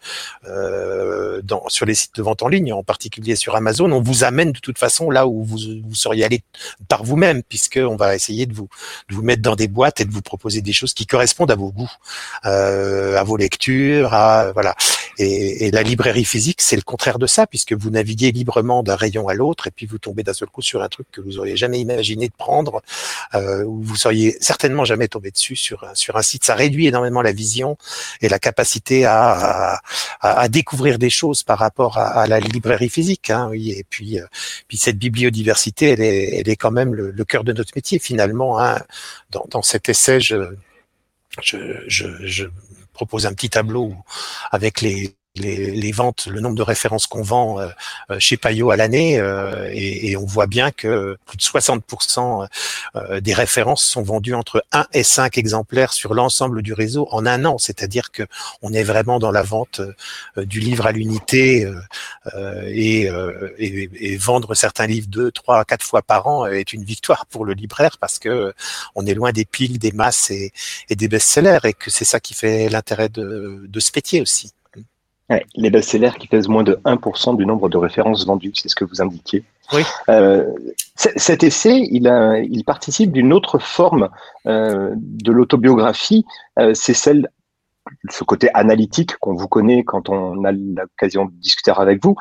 euh 0.49 1.41
dans, 1.45 1.69
sur 1.69 1.87
les 1.87 1.95
sites 1.95 2.17
de 2.17 2.23
vente 2.23 2.43
en 2.43 2.49
ligne, 2.49 2.73
en 2.73 2.83
particulier 2.83 3.37
sur 3.37 3.55
Amazon, 3.55 3.91
on 3.93 4.01
vous 4.01 4.25
amène 4.25 4.53
de 4.53 4.59
toute 4.59 4.79
façon 4.79 5.09
là 5.11 5.29
où 5.29 5.45
vous, 5.45 5.59
vous 5.85 5.95
seriez 5.95 6.25
allé 6.25 6.43
par 6.89 7.05
vous-même, 7.05 7.43
puisque 7.45 7.79
on 7.81 7.97
va 7.97 8.17
essayer 8.17 8.47
de 8.47 8.55
vous, 8.55 8.69
de 9.09 9.15
vous 9.15 9.23
mettre 9.23 9.43
dans 9.43 9.57
des 9.57 9.69
boîtes 9.69 10.01
et 10.01 10.05
de 10.05 10.13
vous 10.13 10.23
proposer 10.23 10.63
des 10.63 10.73
choses 10.73 10.95
qui 10.95 11.07
correspondent 11.13 11.51
à 11.51 11.57
vos 11.57 11.71
goûts, 11.71 11.93
euh, 12.47 13.19
à 13.19 13.23
vos 13.23 13.37
lectures, 13.37 14.15
à 14.15 14.53
voilà. 14.53 14.75
Et, 15.19 15.71
la 15.71 15.83
librairie 15.83 16.25
physique, 16.25 16.63
c'est 16.63 16.77
le 16.77 16.83
contraire 16.83 17.19
de 17.19 17.27
ça, 17.27 17.47
puisque 17.47 17.75
vous 17.75 17.91
naviguez 17.91 18.33
librement 18.33 18.83
d'un 18.83 18.97
rayon 18.97 19.29
à 19.29 19.35
l'autre, 19.35 19.67
et 19.67 19.71
puis 19.71 19.85
vous 19.85 19.99
tombez 19.99 20.23
d'un 20.23 20.33
seul 20.33 20.49
coup 20.49 20.63
sur 20.63 20.83
un 20.83 20.89
truc 20.89 21.07
que 21.13 21.21
vous 21.21 21.39
auriez 21.39 21.57
jamais 21.57 21.81
imaginé 21.81 22.29
de 22.29 22.35
prendre, 22.47 22.83
euh, 23.35 23.63
ou 23.65 23.83
vous 23.83 23.97
seriez 23.97 24.39
certainement 24.41 24.87
jamais 24.87 25.09
tombé 25.09 25.31
dessus 25.31 25.55
sur 25.55 25.79
sur 25.95 26.17
un 26.17 26.23
site. 26.23 26.45
Ça 26.45 26.55
réduit 26.55 26.87
énormément 26.87 27.21
la 27.21 27.33
vision 27.33 27.77
et 28.23 28.29
la 28.31 28.39
capacité 28.39 29.05
à, 29.05 29.81
à, 30.21 30.41
à 30.45 30.49
découvrir 30.49 30.99
des 30.99 31.11
choses 31.11 31.43
par 31.43 31.59
rapport 31.59 31.99
à, 31.99 32.07
à 32.23 32.27
la 32.27 32.41
librairie 32.41 32.89
physique. 32.89 33.29
Hein, 33.31 33.49
oui. 33.51 33.73
Et 33.73 33.85
puis, 33.89 34.19
euh, 34.19 34.27
puis 34.67 34.79
cette 34.79 34.99
bibliodiversité, 34.99 35.91
elle 35.91 36.01
est, 36.01 36.39
elle 36.39 36.49
est 36.49 36.57
quand 36.57 36.71
même 36.71 36.95
le, 36.95 37.11
le 37.11 37.25
cœur 37.25 37.45
de 37.45 37.53
notre 37.53 37.73
métier 37.77 37.99
finalement. 37.99 38.59
Hein. 38.59 38.79
Dans, 39.31 39.45
dans 39.51 39.63
cet 39.63 39.89
essai, 39.91 40.21
je 40.21 40.37
je, 41.41 41.85
je, 41.87 42.07
je, 42.27 42.47
propose 42.93 43.27
un 43.27 43.33
petit 43.33 43.49
tableau 43.49 43.95
avec 44.51 44.83
les, 44.83 45.17
les, 45.37 45.93
ventes, 45.93 46.27
le 46.27 46.41
nombre 46.41 46.57
de 46.57 46.63
références 46.63 47.07
qu'on 47.07 47.23
vend 47.23 47.59
euh, 47.59 47.69
euh 48.11 48.19
chez 48.19 48.37
Payot 48.37 48.71
à 48.71 48.77
l'année, 48.77 49.19
euh, 49.19 49.71
et, 49.73 50.17
on 50.17 50.27
voit 50.27 50.47
bien 50.47 50.71
que 50.71 51.17
plus 51.27 51.39
de 51.39 51.43
60% 51.43 52.47
euh, 52.97 53.21
des 53.21 53.33
références 53.33 53.83
sont 53.83 54.03
vendues 54.03 54.35
entre 54.35 54.65
1 54.73 54.87
et 54.93 55.03
5 55.03 55.39
exemplaires 55.39 55.93
sur 55.93 56.15
l'ensemble 56.15 56.63
du 56.63 56.73
réseau 56.75 57.09
en 57.11 57.25
un 57.27 57.45
an. 57.45 57.57
C'est-à-dire 57.59 58.11
que 58.13 58.25
on 58.61 58.73
est 58.73 58.83
vraiment 58.83 59.19
dans 59.19 59.31
la 59.31 59.43
vente 59.43 59.81
du 60.37 60.61
livre 60.61 60.87
à 60.87 60.93
l'unité 60.93 61.67
et, 62.67 63.09
vendre 64.19 64.55
certains 64.55 64.87
livres 64.87 65.09
deux, 65.09 65.31
trois, 65.33 65.65
quatre 65.65 65.85
fois 65.85 66.03
par 66.03 66.27
an 66.27 66.47
est 66.47 66.73
une 66.73 66.85
victoire 66.85 67.27
pour 67.27 67.45
le 67.45 67.55
libraire 67.55 67.99
parce 67.99 68.19
que 68.19 68.55
on 68.95 69.07
est 69.07 69.15
loin 69.15 69.33
des 69.33 69.45
piles, 69.45 69.79
des 69.79 69.93
masses 69.93 70.31
et, 70.31 70.53
et 70.89 70.97
des 70.97 71.09
best-sellers 71.09 71.61
et 71.65 71.73
que 71.73 71.91
c'est 71.91 72.05
ça 72.05 72.21
qui 72.21 72.35
fait 72.35 72.69
l'intérêt 72.69 73.09
de, 73.09 73.63
de 73.67 73.81
ce 73.81 73.91
métier 73.95 74.21
aussi. 74.21 74.53
Ouais, 75.31 75.45
les 75.55 75.71
best-sellers 75.71 76.19
qui 76.19 76.27
pèsent 76.27 76.49
moins 76.49 76.65
de 76.65 76.79
1% 76.85 77.37
du 77.37 77.47
nombre 77.47 77.69
de 77.69 77.77
références 77.77 78.27
vendues, 78.27 78.53
c'est 78.55 78.69
ce 78.69 78.75
que 78.75 78.85
vous 78.85 79.01
indiquiez. 79.01 79.45
Oui. 79.73 79.83
Euh, 80.09 80.53
cet 80.97 81.43
essai, 81.43 81.89
il, 81.91 82.09
a, 82.09 82.39
il 82.39 82.65
participe 82.65 83.13
d'une 83.13 83.33
autre 83.33 83.59
forme 83.59 84.11
euh, 84.47 84.91
de 84.97 85.33
l'autobiographie, 85.33 86.27
euh, 86.59 86.75
c'est 86.75 86.95
celle, 86.95 87.29
ce 88.11 88.25
côté 88.25 88.51
analytique 88.53 89.17
qu'on 89.17 89.35
vous 89.35 89.49
connaît 89.49 89.85
quand 89.85 90.09
on 90.09 90.45
a 90.45 90.53
l'occasion 90.53 91.27
de 91.27 91.33
discuter 91.33 91.73
avec 91.75 92.03
vous. 92.03 92.17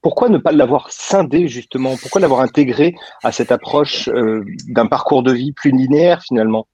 Pourquoi 0.00 0.28
ne 0.28 0.38
pas 0.38 0.52
l'avoir 0.52 0.92
scindé 0.92 1.48
justement? 1.48 1.96
Pourquoi 1.96 2.20
l'avoir 2.20 2.40
intégré 2.40 2.94
à 3.24 3.32
cette 3.32 3.50
approche 3.50 4.08
d'un 4.08 4.86
parcours 4.86 5.24
de 5.24 5.32
vie 5.32 5.52
plus 5.52 5.72
linéaire 5.72 6.22
finalement? 6.22 6.66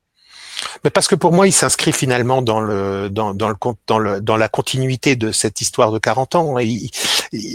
Mais 0.82 0.90
parce 0.90 1.08
que 1.08 1.14
pour 1.14 1.32
moi, 1.32 1.46
il 1.46 1.52
s'inscrit 1.52 1.92
finalement 1.92 2.42
dans 2.42 2.60
le 2.60 3.10
dans, 3.10 3.34
dans 3.34 3.48
le 3.48 3.56
dans 3.86 3.98
le 3.98 4.20
dans 4.20 4.36
la 4.36 4.48
continuité 4.48 5.16
de 5.16 5.32
cette 5.32 5.60
histoire 5.60 5.92
de 5.92 5.98
40 5.98 6.34
ans. 6.34 6.58
Il, 6.58 6.90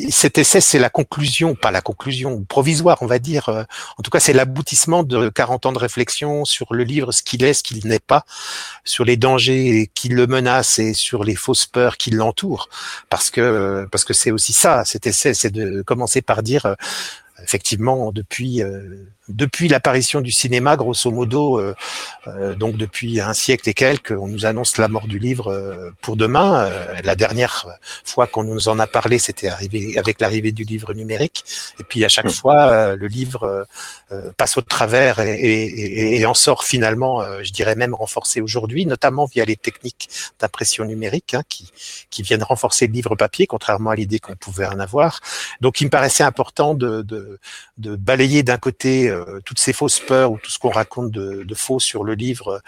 cet 0.10 0.38
essai, 0.38 0.62
c'est 0.62 0.80
la 0.80 0.90
conclusion, 0.90 1.56
pas 1.56 1.72
la 1.72 1.82
conclusion 1.82 2.44
provisoire, 2.44 2.98
on 3.02 3.06
va 3.06 3.20
dire. 3.20 3.50
Euh, 3.50 3.64
en 3.98 4.04
tout 4.04 4.12
cas, 4.12 4.20
c'est 4.20 4.34
l'aboutissement 4.34 5.04
de 5.04 5.30
40 5.30 5.68
ans 5.68 5.72
de 5.72 5.80
réflexion 5.80 6.46
sur 6.46 6.74
le 6.74 6.84
livre, 6.84 7.12
ce 7.12 7.24
qu'il 7.24 7.44
est, 7.44 7.54
ce 7.54 7.64
qu'il 7.64 7.86
n'est 7.88 8.00
pas, 8.00 8.26
sur 8.84 9.06
les 9.06 9.18
dangers 9.18 9.90
qui 9.94 10.10
le 10.10 10.28
menacent 10.28 10.80
et 10.80 10.94
sur 10.94 11.24
les 11.24 11.36
fausses 11.36 11.66
peurs 11.66 11.98
qui 11.98 12.12
l'entourent. 12.12 12.70
Parce 13.10 13.30
que 13.30 13.88
parce 13.92 14.04
que 14.04 14.14
c'est 14.14 14.32
aussi 14.32 14.54
ça. 14.54 14.84
Cet 14.86 15.08
essai, 15.08 15.34
c'est 15.34 15.52
de 15.52 15.82
commencer 15.82 16.22
par 16.22 16.44
dire 16.44 16.66
euh, 16.66 16.76
effectivement 17.44 18.12
depuis 18.12 18.62
euh, 18.62 19.06
depuis 19.30 19.68
l'apparition 19.68 20.22
du 20.22 20.32
cinéma, 20.32 20.76
grosso 20.76 21.12
modo, 21.12 21.60
euh, 21.60 21.76
euh, 22.28 22.56
donc 22.56 22.76
depuis 22.78 23.22
un 23.22 23.34
siècle 23.34 23.70
et 23.70 23.74
quelques, 23.74 24.12
on 24.12 24.28
nous 24.28 24.46
annonce 24.46 24.78
la 24.78 24.88
mort 24.88 25.08
du 25.08 25.20
livre 25.20 25.52
euh, 25.52 25.92
pour 26.02 26.16
demain. 26.16 26.66
Euh, 26.66 26.96
la 27.04 27.16
dernière 27.16 27.68
fois 28.04 28.28
qu'on 28.28 28.44
nous 28.44 28.70
en 28.70 28.80
a 28.80 28.88
parlé, 28.88 29.20
c'était 29.20 29.48
arrivé 29.48 29.98
avec 29.98 30.20
l'arrivée 30.20 30.52
du 30.52 30.64
livre 30.64 30.94
numérique. 30.94 31.46
Et 31.80 31.84
puis 31.84 32.04
à 32.04 32.10
chaque 32.10 32.26
mmh. 32.26 32.30
fois, 32.32 32.60
euh, 32.72 32.96
le 32.96 33.08
livre 33.08 33.68
euh, 34.12 34.32
passe 34.36 34.58
au 34.58 34.62
travers 34.62 35.20
et, 35.20 35.36
et, 35.36 36.20
et, 36.20 36.26
en 36.26 36.34
sort 36.34 36.64
finalement, 36.64 37.22
je 37.44 37.52
dirais 37.52 37.76
même 37.76 37.94
renforcé 37.94 38.42
aujourd'hui, 38.42 38.86
notamment 38.86 39.26
via 39.26 39.46
les 39.46 39.56
techniques 39.56 40.10
d'impression 40.40 40.86
numérique 40.86 41.36
hein, 41.36 41.44
qui, 41.48 41.72
qui 42.10 42.24
viennent 42.24 42.44
renforcer 42.44 42.88
le 42.88 42.94
livre 42.94 43.16
papier, 43.16 43.46
contrairement 43.46 43.92
à 43.92 43.96
l'idée 43.96 44.20
qu'on 44.20 44.36
pouvait 44.36 44.66
en 44.66 44.80
avoir. 44.80 45.20
Donc 45.62 45.82
il 45.82 45.86
me 45.86 45.90
paraissait 45.90 46.24
important 46.24 46.74
de, 46.74 47.04
de, 47.04 47.40
de 47.78 47.96
balayer 47.96 48.42
d'un 48.42 48.58
côté 48.58 49.10
euh, 49.28 49.40
toutes 49.44 49.60
ces 49.60 49.74
fausses 49.74 50.00
peurs 50.00 50.32
ou 50.32 50.38
tout 50.38 50.52
ce 50.52 50.60
qu'on 50.60 50.70
raconte 50.70 51.12
de, 51.12 51.56
faux 51.56 51.80
sur 51.80 52.04
le 52.04 52.14
livre, 52.14 52.62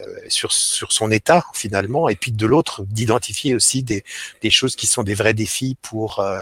euh, 0.00 0.04
sur, 0.28 0.52
son 0.52 1.10
état 1.10 1.44
finalement, 1.54 2.08
et 2.08 2.16
puis 2.16 2.32
de 2.32 2.46
l'autre 2.46 2.84
d'identifier 2.84 3.54
aussi 3.54 3.82
des, 3.82 4.04
choses 4.50 4.76
qui 4.76 4.86
sont 4.86 5.02
des 5.02 5.14
vrais 5.14 5.34
défis 5.34 5.76
pour 5.82 6.20
euh, 6.20 6.40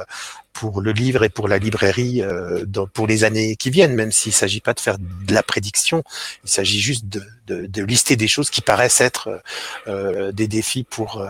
pour 0.52 0.82
le 0.82 0.92
livre 0.92 1.24
et 1.24 1.30
pour 1.30 1.48
la 1.48 1.56
librairie 1.56 2.22
dans, 2.66 2.86
pour 2.86 3.06
les 3.06 3.24
années 3.24 3.56
qui 3.56 3.70
viennent, 3.70 3.94
même 3.94 4.12
s'il 4.12 4.32
ne 4.32 4.36
s'agit 4.36 4.60
pas 4.60 4.74
de 4.74 4.80
faire 4.80 4.98
de 4.98 5.32
la 5.32 5.42
prédiction, 5.42 6.04
il 6.44 6.50
s'agit 6.50 6.78
juste 6.78 7.06
de, 7.06 7.82
lister 7.82 8.16
des 8.16 8.28
choses 8.28 8.50
qui 8.50 8.60
paraissent 8.60 9.00
être 9.00 9.42
des 9.86 10.48
défis 10.48 10.84
pour 10.84 11.26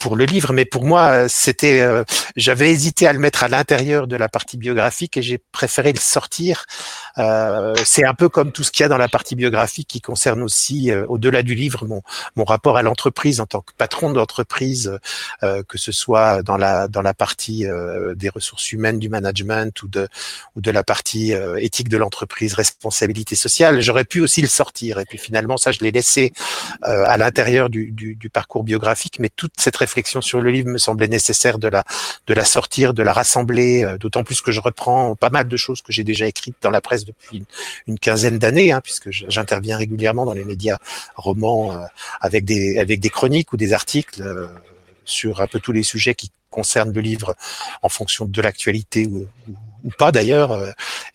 pour 0.00 0.16
le 0.16 0.24
livre, 0.24 0.52
mais 0.52 0.64
pour 0.64 0.84
moi, 0.84 1.28
c'était, 1.28 1.80
euh, 1.80 2.04
j'avais 2.34 2.70
hésité 2.70 3.06
à 3.06 3.12
le 3.12 3.18
mettre 3.18 3.44
à 3.44 3.48
l'intérieur 3.48 4.06
de 4.06 4.16
la 4.16 4.28
partie 4.28 4.56
biographique 4.56 5.18
et 5.18 5.22
j'ai 5.22 5.38
préféré 5.52 5.92
le 5.92 6.00
sortir. 6.00 6.64
Euh, 7.18 7.74
c'est 7.84 8.04
un 8.04 8.14
peu 8.14 8.30
comme 8.30 8.50
tout 8.50 8.64
ce 8.64 8.70
qu'il 8.70 8.82
y 8.82 8.86
a 8.86 8.88
dans 8.88 8.96
la 8.96 9.08
partie 9.08 9.36
biographique 9.36 9.88
qui 9.88 10.00
concerne 10.00 10.42
aussi, 10.42 10.90
euh, 10.90 11.04
au-delà 11.08 11.42
du 11.42 11.54
livre, 11.54 11.86
mon, 11.86 12.00
mon 12.34 12.44
rapport 12.44 12.78
à 12.78 12.82
l'entreprise 12.82 13.40
en 13.40 13.46
tant 13.46 13.60
que 13.60 13.72
patron 13.76 14.10
d'entreprise, 14.12 14.98
que 15.42 15.78
ce 15.78 15.92
soit 15.92 16.42
dans 16.42 16.56
la 16.56 16.88
dans 16.88 17.02
la 17.02 17.12
partie 17.12 17.66
des 18.14 18.28
ressources 18.28 18.72
humaines, 18.72 18.98
du 18.98 19.08
management 19.08 19.82
ou 19.82 19.88
de 19.88 20.08
ou 20.56 20.60
de 20.60 20.70
la 20.70 20.82
partie 20.82 21.32
éthique 21.58 21.88
de 21.88 21.96
l'entreprise, 21.96 22.54
responsabilité 22.54 23.34
sociale. 23.36 23.80
J'aurais 23.80 24.04
pu 24.04 24.20
aussi 24.20 24.40
le 24.40 24.48
sortir 24.48 24.98
et 24.98 25.04
puis 25.04 25.18
finalement 25.18 25.56
ça, 25.56 25.72
je 25.72 25.80
l'ai 25.80 25.90
laissé 25.90 26.32
à 26.82 27.16
l'intérieur 27.18 27.68
du, 27.68 27.90
du, 27.92 28.14
du 28.14 28.30
parcours 28.30 28.64
biographique, 28.64 29.18
mais 29.18 29.28
toute 29.28 29.52
cette 29.58 29.76
sur 30.20 30.40
le 30.40 30.50
livre 30.50 30.68
me 30.68 30.78
semblait 30.78 31.08
nécessaire 31.08 31.58
de 31.58 31.68
la, 31.68 31.84
de 32.26 32.34
la 32.34 32.44
sortir, 32.44 32.94
de 32.94 33.02
la 33.02 33.12
rassembler, 33.12 33.84
euh, 33.84 33.98
d'autant 33.98 34.24
plus 34.24 34.40
que 34.40 34.52
je 34.52 34.60
reprends 34.60 35.14
pas 35.14 35.30
mal 35.30 35.48
de 35.48 35.56
choses 35.56 35.82
que 35.82 35.92
j'ai 35.92 36.04
déjà 36.04 36.26
écrites 36.26 36.56
dans 36.62 36.70
la 36.70 36.80
presse 36.80 37.04
depuis 37.04 37.44
une, 37.86 37.98
quinzaine 37.98 38.38
d'années, 38.38 38.72
hein, 38.72 38.80
puisque 38.82 39.10
j'interviens 39.10 39.76
régulièrement 39.76 40.24
dans 40.24 40.32
les 40.32 40.44
médias 40.44 40.78
romans 41.16 41.72
euh, 41.72 41.84
avec, 42.20 42.44
des, 42.44 42.78
avec 42.78 43.00
des 43.00 43.10
chroniques 43.10 43.52
ou 43.52 43.56
des 43.56 43.72
articles 43.72 44.22
euh, 44.22 44.48
sur 45.04 45.40
un 45.40 45.46
peu 45.46 45.60
tous 45.60 45.72
les 45.72 45.82
sujets 45.82 46.14
qui 46.14 46.30
concernent 46.50 46.92
le 46.92 47.00
livre 47.00 47.34
en 47.82 47.88
fonction 47.88 48.24
de 48.24 48.42
l'actualité 48.42 49.06
ou, 49.06 49.26
ou, 49.84 49.90
pas 49.98 50.10
d'ailleurs, 50.10 50.58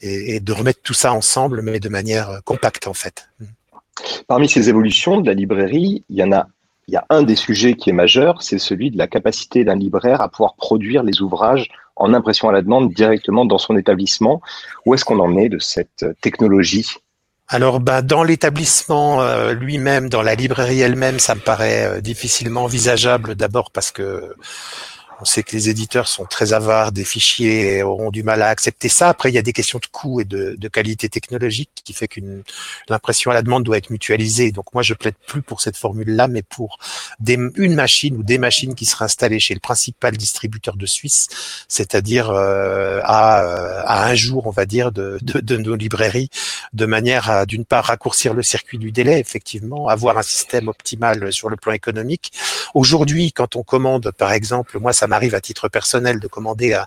et, 0.02 0.36
et 0.36 0.40
de 0.40 0.54
remettre 0.54 0.80
tout 0.82 0.94
ça 0.94 1.14
ensemble, 1.14 1.62
mais 1.62 1.80
de 1.80 1.90
manière 1.90 2.40
compacte 2.46 2.88
en 2.88 2.94
fait. 2.94 3.28
Parmi 4.28 4.50
ces 4.50 4.70
évolutions 4.70 5.22
de 5.22 5.28
la 5.28 5.34
librairie, 5.34 6.04
il 6.10 6.18
y 6.18 6.24
en 6.24 6.32
a 6.32 6.48
il 6.88 6.94
y 6.94 6.98
a 6.98 7.06
un 7.10 7.24
des 7.24 7.36
sujets 7.36 7.74
qui 7.74 7.90
est 7.90 7.94
majeur, 7.94 8.44
c'est 8.44 8.60
celui 8.60 8.92
de 8.92 8.98
la 8.98 9.08
capacité 9.08 9.64
d'un 9.64 9.76
libraire 9.76 10.22
à 10.22 10.30
pouvoir 10.30 10.56
produire 10.56 11.04
les 11.04 11.22
ouvrages 11.22 11.70
en 11.96 12.14
impression 12.14 12.50
à 12.50 12.52
la 12.52 12.62
demande 12.62 12.94
directement 12.94 13.46
dans 13.46 13.58
son 13.58 13.78
établissement. 13.78 14.42
Où 14.86 14.94
est-ce 14.94 15.06
qu'on 15.06 15.20
en 15.20 15.38
est 15.38 15.50
de 15.50 15.60
cette 15.60 16.06
technologie? 16.22 16.88
Alors, 17.48 17.80
bah, 17.80 18.02
dans 18.02 18.24
l'établissement 18.24 19.22
euh, 19.22 19.54
lui-même, 19.54 20.10
dans 20.10 20.24
la 20.24 20.36
librairie 20.36 20.82
elle-même, 20.82 21.20
ça 21.20 21.36
me 21.36 21.40
paraît 21.40 21.86
euh, 21.86 22.02
difficilement 22.02 22.64
envisageable. 22.64 23.36
D'abord 23.36 23.72
parce 23.72 23.92
que 23.92 24.34
on 25.22 25.26
sait 25.26 25.44
que 25.44 25.52
les 25.52 25.70
éditeurs 25.70 26.08
sont 26.08 26.26
très 26.26 26.54
avares 26.54 26.92
des 26.92 27.06
fichiers 27.06 27.78
et 27.78 27.84
auront 27.84 28.12
du 28.12 28.24
mal 28.24 28.42
à 28.42 28.50
accepter 28.50 28.90
ça. 28.90 29.10
Après, 29.10 29.30
il 29.32 29.36
y 29.36 29.38
a 29.38 29.42
des 29.42 29.54
questions 29.54 29.80
de 29.80 29.86
coût 29.88 30.20
et 30.20 30.26
de, 30.26 30.56
de 30.58 30.68
qualité 30.68 31.10
technologique 31.10 31.70
qui 31.84 31.94
fait 31.94 32.08
qu'une 32.08 32.44
l'impression 32.90 33.32
à 33.32 33.34
la 33.34 33.42
demande 33.42 33.64
doit 33.64 33.78
être 33.78 33.90
mutualisée. 33.90 34.52
Donc 34.52 34.74
moi, 34.74 34.84
je 34.84 34.94
plaide 34.94 35.16
plus 35.28 35.42
pour 35.42 35.62
cette 35.62 35.78
formule-là, 35.78 36.28
mais 36.28 36.42
pour 36.44 36.80
des, 37.20 37.38
une 37.56 37.76
machine 37.76 38.18
ou 38.18 38.24
des 38.24 38.38
machines 38.38 38.76
qui 38.76 38.86
seraient 38.86 39.06
installées 39.06 39.40
chez 39.40 39.54
le 39.54 39.60
principal 39.60 40.18
distributeur 40.18 40.76
de 40.76 40.86
Suisse, 40.86 41.28
c'est-à-dire 41.68 42.30
euh, 42.30 43.00
à, 43.04 43.44
euh, 43.44 43.82
à, 43.86 44.08
un 44.08 44.16
jour, 44.16 44.48
on 44.48 44.52
va 44.52 44.66
dire, 44.66 44.92
de, 44.92 45.18
de, 45.22 45.40
de 45.40 45.58
nos 45.58 45.76
librairies, 45.76 46.30
de 46.74 46.86
manière 46.86 47.30
à, 47.30 47.46
d'une 47.46 47.66
part, 47.66 47.86
raccourcir 47.86 48.34
le 48.34 48.44
circuit 48.44 48.78
du 48.78 48.92
délai, 48.92 49.20
effectivement, 49.20 49.88
avoir 49.88 50.18
un 50.18 50.24
système 50.24 50.68
optimal 50.68 51.32
sur 51.32 51.50
le 51.50 51.56
plan 51.56 51.72
économique. 51.72 52.32
Aujourd'hui, 52.74 53.32
quand 53.32 53.56
on 53.56 53.64
commande, 53.64 54.12
par 54.18 54.32
exemple, 54.32 54.80
moi, 54.80 54.94
ça 54.94 55.05
ça 55.06 55.08
m'arrive 55.08 55.36
à 55.36 55.42
titre 55.42 55.68
personnel 55.68 56.20
de 56.20 56.28
commander 56.28 56.82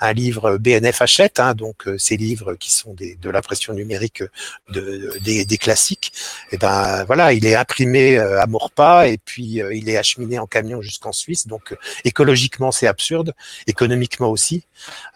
un, 0.00 0.12
livre 0.12 0.58
BNF 0.58 1.02
Hachette, 1.02 1.40
hein, 1.40 1.54
donc 1.54 1.88
euh, 1.88 1.98
ces 1.98 2.16
livres 2.16 2.54
qui 2.54 2.70
sont 2.70 2.94
de 2.94 3.30
l'impression 3.30 3.74
numérique 3.74 4.22
de, 4.68 5.10
des, 5.24 5.58
classiques. 5.58 6.12
Et 6.52 6.56
ben 6.56 7.02
voilà, 7.04 7.32
il 7.32 7.44
est 7.46 7.56
imprimé 7.56 8.16
euh, 8.16 8.40
à 8.40 8.46
Maurepas 8.46 9.08
et 9.08 9.18
puis 9.18 9.60
euh, 9.60 9.74
il 9.74 9.88
est 9.88 9.96
acheminé 9.96 10.38
en 10.38 10.46
camion 10.46 10.82
jusqu'en 10.82 11.10
Suisse. 11.10 11.48
Donc 11.48 11.76
écologiquement 12.04 12.70
c'est 12.70 12.86
absurde, 12.86 13.32
économiquement 13.66 14.30
aussi. 14.30 14.62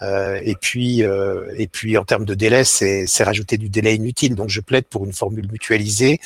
et 0.02 0.56
puis 0.60 1.02
et 1.02 1.68
puis 1.68 1.96
en 1.96 2.04
termes 2.04 2.24
de 2.24 2.34
délai, 2.34 2.64
c'est 2.64 3.22
rajouter 3.22 3.56
du 3.56 3.68
délai 3.68 3.94
inutile. 3.94 4.34
Donc 4.34 4.48
je 4.48 4.60
plaide 4.60 4.86
pour 4.86 5.04
une 5.04 5.12
formule 5.12 5.48
mutualisée. 5.48 6.18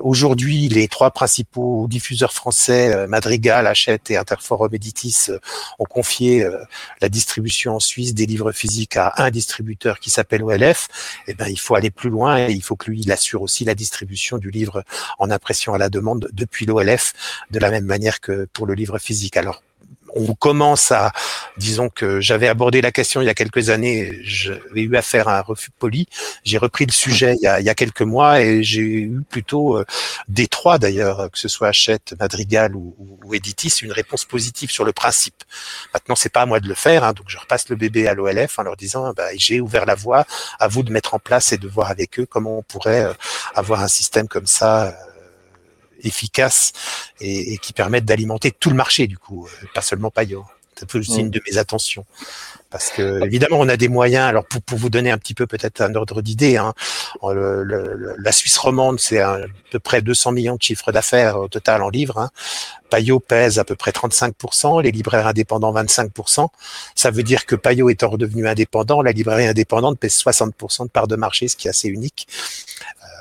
Aujourd'hui, 0.00 0.68
les 0.68 0.88
trois 0.88 1.10
principaux 1.10 1.86
diffuseurs 1.88 2.32
français, 2.32 3.06
Madrigal, 3.08 3.66
Hachette 3.66 4.10
et 4.10 4.16
Interforum 4.16 4.74
Editis, 4.74 5.28
ont 5.78 5.84
confié 5.84 6.44
euh, 6.44 6.58
la 7.00 7.08
distribution 7.08 7.76
en 7.76 7.80
Suisse 7.80 8.14
des 8.14 8.26
livres 8.26 8.52
physiques 8.52 8.96
à 8.96 9.12
un 9.16 9.30
distributeur 9.30 9.98
qui 9.98 10.10
s'appelle 10.10 10.42
OLF, 10.42 10.88
eh 11.26 11.34
ben, 11.34 11.48
il 11.48 11.58
faut 11.58 11.74
aller 11.74 11.90
plus 11.90 12.10
loin 12.10 12.48
et 12.48 12.52
il 12.52 12.62
faut 12.62 12.76
que 12.76 12.90
lui, 12.90 13.04
assure 13.10 13.42
aussi 13.42 13.64
la 13.64 13.74
distribution 13.74 14.38
du 14.38 14.50
livre 14.50 14.82
en 15.18 15.30
impression 15.30 15.74
à 15.74 15.78
la 15.78 15.88
demande 15.88 16.28
depuis 16.32 16.66
l'OLF, 16.66 17.12
de 17.50 17.58
la 17.58 17.70
même 17.70 17.84
manière 17.84 18.20
que 18.20 18.48
pour 18.52 18.66
le 18.66 18.74
livre 18.74 18.98
physique. 18.98 19.36
Alors, 19.36 19.62
on 20.14 20.34
commence 20.34 20.92
à, 20.92 21.12
disons 21.56 21.88
que 21.88 22.20
j'avais 22.20 22.48
abordé 22.48 22.80
la 22.80 22.92
question 22.92 23.20
il 23.20 23.26
y 23.26 23.28
a 23.28 23.34
quelques 23.34 23.70
années, 23.70 24.18
j'avais 24.22 24.82
eu 24.82 24.96
affaire 24.96 25.28
à 25.28 25.38
un 25.38 25.42
refus 25.42 25.70
poli. 25.78 26.06
J'ai 26.44 26.58
repris 26.58 26.86
le 26.86 26.92
sujet 26.92 27.36
il 27.40 27.44
y 27.44 27.46
a, 27.46 27.74
quelques 27.74 28.02
mois 28.02 28.40
et 28.40 28.62
j'ai 28.62 28.80
eu 28.80 29.22
plutôt 29.28 29.78
euh, 29.78 29.84
des 30.28 30.46
trois 30.46 30.78
d'ailleurs, 30.78 31.30
que 31.30 31.38
ce 31.38 31.48
soit 31.48 31.68
Hachette, 31.68 32.14
Madrigal 32.20 32.76
ou, 32.76 32.94
ou, 33.24 33.34
Editis, 33.34 33.80
une 33.82 33.92
réponse 33.92 34.24
positive 34.24 34.70
sur 34.70 34.84
le 34.84 34.92
principe. 34.92 35.42
Maintenant, 35.92 36.14
c'est 36.14 36.28
pas 36.28 36.42
à 36.42 36.46
moi 36.46 36.60
de 36.60 36.68
le 36.68 36.74
faire, 36.74 37.04
hein, 37.04 37.12
donc 37.12 37.26
je 37.28 37.38
repasse 37.38 37.68
le 37.68 37.76
bébé 37.76 38.06
à 38.06 38.14
l'OLF 38.14 38.58
en 38.58 38.62
leur 38.62 38.76
disant, 38.76 39.12
bah, 39.12 39.28
j'ai 39.36 39.60
ouvert 39.60 39.86
la 39.86 39.94
voie, 39.94 40.24
à 40.60 40.68
vous 40.68 40.82
de 40.82 40.92
mettre 40.92 41.14
en 41.14 41.18
place 41.18 41.52
et 41.52 41.58
de 41.58 41.68
voir 41.68 41.90
avec 41.90 42.20
eux 42.20 42.26
comment 42.26 42.58
on 42.58 42.62
pourrait 42.62 43.04
euh, 43.04 43.12
avoir 43.54 43.80
un 43.80 43.88
système 43.88 44.28
comme 44.28 44.46
ça. 44.46 44.88
Euh, 44.88 45.13
efficaces 46.06 46.72
et, 47.20 47.54
et 47.54 47.58
qui 47.58 47.72
permettent 47.72 48.04
d'alimenter 48.04 48.50
tout 48.50 48.70
le 48.70 48.76
marché 48.76 49.06
du 49.06 49.18
coup, 49.18 49.46
euh, 49.46 49.66
pas 49.74 49.82
seulement 49.82 50.10
Payot. 50.10 50.44
C'est 50.76 50.92
aussi 50.96 51.20
une 51.20 51.30
de 51.30 51.40
mes 51.48 51.58
attentions. 51.58 52.04
Parce 52.70 52.90
que 52.90 53.24
évidemment, 53.24 53.58
on 53.60 53.68
a 53.68 53.76
des 53.76 53.86
moyens. 53.88 54.24
Alors 54.24 54.44
pour, 54.44 54.60
pour 54.60 54.78
vous 54.78 54.90
donner 54.90 55.12
un 55.12 55.18
petit 55.18 55.34
peu 55.34 55.46
peut-être 55.46 55.80
un 55.80 55.94
ordre 55.94 56.22
d'idée, 56.22 56.56
hein, 56.56 56.74
le, 57.22 58.16
la 58.18 58.32
Suisse 58.32 58.58
romande, 58.58 58.98
c'est 58.98 59.20
à 59.20 59.38
peu 59.70 59.78
près 59.78 60.02
200 60.02 60.32
millions 60.32 60.56
de 60.56 60.62
chiffres 60.62 60.90
d'affaires 60.90 61.38
au 61.38 61.46
total 61.46 61.82
en 61.82 61.88
livres. 61.88 62.18
Hein. 62.18 62.30
Payot 62.90 63.20
pèse 63.20 63.60
à 63.60 63.64
peu 63.64 63.76
près 63.76 63.92
35%, 63.92 64.82
les 64.82 64.90
libraires 64.90 65.28
indépendants 65.28 65.72
25%. 65.72 66.48
Ça 66.96 67.10
veut 67.12 67.22
dire 67.22 67.46
que 67.46 67.54
Payot 67.54 67.90
étant 67.90 68.10
redevenu 68.10 68.48
indépendant, 68.48 69.02
la 69.02 69.12
librairie 69.12 69.46
indépendante 69.46 69.98
pèse 70.00 70.16
60% 70.16 70.84
de 70.84 70.88
part 70.88 71.06
de 71.06 71.14
marché, 71.14 71.46
ce 71.46 71.54
qui 71.54 71.68
est 71.68 71.70
assez 71.70 71.88
unique. 71.88 72.26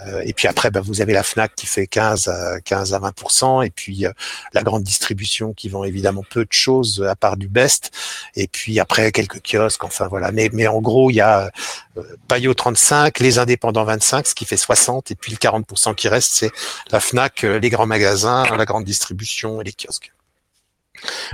Euh, 0.08 0.22
et 0.26 0.34
puis 0.34 0.48
après, 0.48 0.72
ben, 0.72 0.82
vous 0.82 1.02
avez 1.02 1.13
la 1.13 1.24
Fnac 1.24 1.56
qui 1.56 1.66
fait 1.66 1.88
15 1.88 2.28
à 2.28 2.60
15 2.62 2.94
à 2.94 3.00
20 3.00 3.62
et 3.63 3.70
puis 3.70 4.06
euh, 4.06 4.12
la 4.54 4.63
grande 4.63 4.84
distribution 4.84 5.54
qui 5.54 5.70
vend 5.70 5.84
évidemment 5.84 6.24
peu 6.30 6.46
de 6.46 6.52
choses 6.52 7.06
à 7.08 7.16
part 7.16 7.38
du 7.38 7.48
best. 7.48 7.92
Et 8.36 8.48
puis 8.48 8.80
après 8.80 9.12
quelques 9.12 9.42
kiosques. 9.42 9.84
Enfin 9.84 10.08
voilà. 10.08 10.32
Mais 10.32 10.68
en 10.68 10.82
gros, 10.82 11.10
il 11.10 11.16
y 11.16 11.22
a 11.22 11.50
euh, 11.98 12.04
Payot 12.28 12.54
35, 12.54 13.20
les 13.20 13.39
indépendants 13.39 13.84
25, 13.84 14.28
ce 14.28 14.36
qui 14.36 14.46
fait 14.46 14.58
60, 14.58 15.12
et 15.12 15.16
puis 15.16 15.32
le 15.32 15.38
40 15.38 15.96
qui 15.96 16.08
reste, 16.08 16.32
c'est 16.34 16.52
la 16.92 17.00
Fnac, 17.00 17.44
les 17.44 17.70
grands 17.70 17.86
magasins, 17.86 18.46
la 18.56 18.66
grande 18.66 18.86
distribution 18.86 19.62
et 19.62 19.63
les 19.63 19.74
kiosques. 19.74 20.12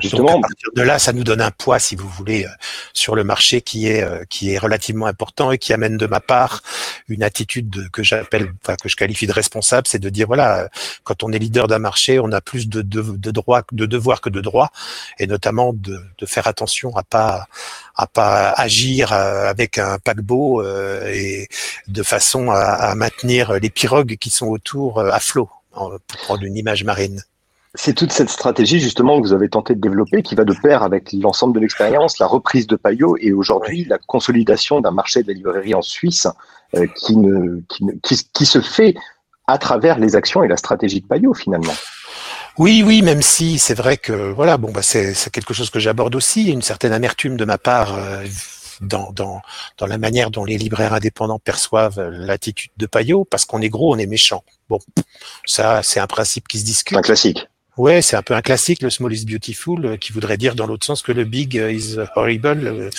Justement, 0.01 0.33
Donc 0.33 0.45
à 0.45 0.47
partir 0.47 0.69
de 0.75 0.81
là, 0.81 0.99
ça 0.99 1.13
nous 1.13 1.23
donne 1.23 1.41
un 1.41 1.51
poids, 1.51 1.79
si 1.79 1.95
vous 1.95 2.07
voulez, 2.07 2.45
euh, 2.45 2.49
sur 2.93 3.15
le 3.15 3.23
marché 3.23 3.61
qui 3.61 3.87
est 3.87 4.03
euh, 4.03 4.23
qui 4.29 4.53
est 4.53 4.57
relativement 4.57 5.05
important 5.05 5.51
et 5.51 5.57
qui 5.57 5.73
amène 5.73 5.97
de 5.97 6.05
ma 6.05 6.19
part 6.19 6.61
une 7.07 7.23
attitude 7.23 7.89
que 7.91 8.03
j'appelle, 8.03 8.53
enfin 8.63 8.75
que 8.75 8.89
je 8.89 8.95
qualifie 8.95 9.27
de 9.27 9.31
responsable, 9.31 9.87
c'est 9.87 9.99
de 9.99 10.09
dire 10.09 10.27
voilà, 10.27 10.69
quand 11.03 11.23
on 11.23 11.31
est 11.31 11.39
leader 11.39 11.67
d'un 11.67 11.79
marché, 11.79 12.19
on 12.19 12.31
a 12.31 12.41
plus 12.41 12.67
de, 12.67 12.81
de, 12.81 13.01
de 13.01 13.31
droits, 13.31 13.63
de 13.71 13.85
devoirs 13.85 14.21
que 14.21 14.29
de 14.29 14.41
droits, 14.41 14.71
et 15.19 15.27
notamment 15.27 15.73
de, 15.73 15.99
de 16.17 16.25
faire 16.25 16.47
attention 16.47 16.95
à 16.95 17.03
pas 17.03 17.47
à 17.95 18.07
pas 18.07 18.51
agir 18.51 19.11
euh, 19.11 19.49
avec 19.49 19.77
un 19.77 19.99
paquebot 19.99 20.63
et 20.63 21.47
de 21.87 22.03
façon 22.03 22.49
à, 22.51 22.59
à 22.59 22.95
maintenir 22.95 23.53
les 23.53 23.69
pirogues 23.69 24.17
qui 24.17 24.29
sont 24.29 24.47
autour 24.47 25.01
à 25.01 25.19
flot, 25.19 25.49
pour 25.73 26.17
prendre 26.23 26.43
une 26.43 26.57
image 26.57 26.83
marine. 26.83 27.23
C'est 27.75 27.93
toute 27.93 28.11
cette 28.11 28.29
stratégie 28.29 28.79
justement 28.79 29.21
que 29.21 29.27
vous 29.27 29.33
avez 29.33 29.47
tenté 29.47 29.75
de 29.75 29.79
développer 29.79 30.23
qui 30.23 30.33
va 30.33 30.43
de 30.43 30.53
pair 30.53 30.81
avec 30.81 31.13
l'ensemble 31.13 31.53
de 31.53 31.59
l'expérience, 31.59 32.17
la 32.17 32.25
reprise 32.25 32.65
de 32.65 32.75
Payot 32.75 33.15
et 33.19 33.31
aujourd'hui 33.31 33.85
la 33.85 33.99
consolidation 33.99 34.81
d'un 34.81 34.91
marché 34.91 35.21
de 35.21 35.27
la 35.27 35.33
librairie 35.35 35.75
en 35.75 35.83
Suisse 35.83 36.27
euh, 36.75 36.87
qui, 36.95 37.15
ne, 37.15 37.61
qui, 37.69 37.85
qui, 38.01 38.19
qui, 38.33 38.45
se 38.45 38.59
fait 38.59 38.95
à 39.45 39.59
travers 39.59 39.99
les 39.99 40.15
actions 40.15 40.43
et 40.43 40.47
la 40.47 40.57
stratégie 40.57 41.01
de 41.01 41.05
Payot 41.05 41.35
finalement. 41.35 41.73
Oui, 42.57 42.83
oui, 42.85 43.03
même 43.03 43.21
si 43.21 43.59
c'est 43.59 43.75
vrai 43.75 43.97
que 43.97 44.31
voilà, 44.31 44.57
bon, 44.57 44.71
bah 44.71 44.81
c'est 44.81 45.13
quelque 45.31 45.53
chose 45.53 45.69
que 45.69 45.79
j'aborde 45.79 46.15
aussi, 46.15 46.51
une 46.51 46.63
certaine 46.63 46.91
amertume 46.91 47.37
de 47.37 47.45
ma 47.45 47.57
part. 47.57 47.95
Euh, 47.95 48.25
dans, 48.81 49.11
dans, 49.11 49.41
dans 49.77 49.87
la 49.87 49.97
manière 49.97 50.31
dont 50.31 50.45
les 50.45 50.57
libraires 50.57 50.93
indépendants 50.93 51.39
perçoivent 51.39 51.99
l'attitude 52.09 52.71
de 52.77 52.85
Payot, 52.85 53.25
parce 53.25 53.43
qu'on 53.43 53.61
est 53.61 53.67
gros, 53.67 53.93
on 53.93 53.97
est 53.97 54.05
méchant. 54.05 54.43
Bon, 54.69 54.79
ça, 55.45 55.83
c'est 55.83 55.99
un 55.99 56.07
principe 56.07 56.47
qui 56.47 56.59
se 56.59 56.63
discute. 56.63 56.97
Un 56.97 57.01
classique. 57.01 57.45
Ouais, 57.79 58.01
c'est 58.01 58.17
un 58.17 58.21
peu 58.21 58.33
un 58.33 58.41
classique, 58.41 58.81
le 58.81 58.89
small 58.89 59.13
is 59.13 59.23
beautiful, 59.23 59.85
euh, 59.85 59.95
qui 59.95 60.11
voudrait 60.11 60.35
dire 60.35 60.53
dans 60.53 60.67
l'autre 60.67 60.85
sens 60.85 61.01
que 61.01 61.13
le 61.13 61.23
big 61.23 61.53
is 61.53 61.95
horrible. 62.17 62.67
Euh, 62.67 62.89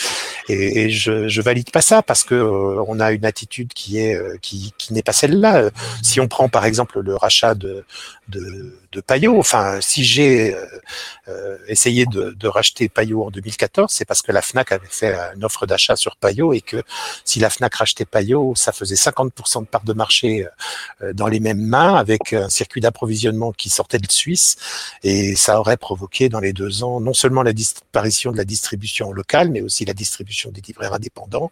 et, 0.48 0.88
je, 0.88 1.28
je 1.28 1.42
valide 1.42 1.70
pas 1.70 1.82
ça 1.82 2.02
parce 2.02 2.24
que 2.24 2.34
euh, 2.34 2.82
on 2.88 2.98
a 2.98 3.12
une 3.12 3.26
attitude 3.26 3.74
qui 3.74 3.98
est 3.98 4.18
qui, 4.40 4.72
qui 4.78 4.94
n'est 4.94 5.02
pas 5.02 5.12
celle-là. 5.12 5.68
Si 6.02 6.18
on 6.18 6.28
prend 6.28 6.48
par 6.48 6.64
exemple 6.64 7.00
le 7.00 7.14
rachat 7.14 7.54
de 7.54 7.84
de, 8.28 8.74
de 8.92 9.00
Payot, 9.00 9.38
enfin 9.38 9.80
si 9.82 10.02
j'ai 10.02 10.56
essayé 11.68 12.06
de, 12.06 12.30
de, 12.30 12.48
racheter 12.48 12.88
Payot 12.88 13.24
en 13.24 13.30
2014, 13.30 13.92
c'est 13.92 14.04
parce 14.04 14.22
que 14.22 14.32
la 14.32 14.40
Fnac 14.42 14.72
avait 14.72 14.86
fait 14.88 15.14
une 15.36 15.44
offre 15.44 15.66
d'achat 15.66 15.94
sur 15.94 16.16
Payot 16.16 16.52
et 16.52 16.60
que 16.60 16.82
si 17.24 17.38
la 17.38 17.50
Fnac 17.50 17.74
rachetait 17.74 18.04
Payot, 18.04 18.54
ça 18.56 18.72
faisait 18.72 18.96
50% 18.96 19.60
de 19.60 19.66
part 19.66 19.84
de 19.84 19.92
marché 19.92 20.46
dans 21.12 21.26
les 21.26 21.40
mêmes 21.40 21.64
mains 21.64 21.94
avec 21.96 22.32
un 22.32 22.48
circuit 22.48 22.80
d'approvisionnement 22.80 23.52
qui 23.52 23.68
sortait 23.68 23.98
de 23.98 24.10
Suisse 24.10 24.56
et 25.02 25.36
ça 25.36 25.60
aurait 25.60 25.76
provoqué 25.76 26.28
dans 26.28 26.40
les 26.40 26.52
deux 26.52 26.82
ans 26.82 27.00
non 27.00 27.14
seulement 27.14 27.42
la 27.42 27.52
disparition 27.52 28.32
de 28.32 28.36
la 28.36 28.44
distribution 28.44 29.12
locale, 29.12 29.50
mais 29.50 29.60
aussi 29.60 29.84
la 29.84 29.94
distribution 29.94 30.50
des 30.50 30.60
libraires 30.60 30.94
indépendants. 30.94 31.50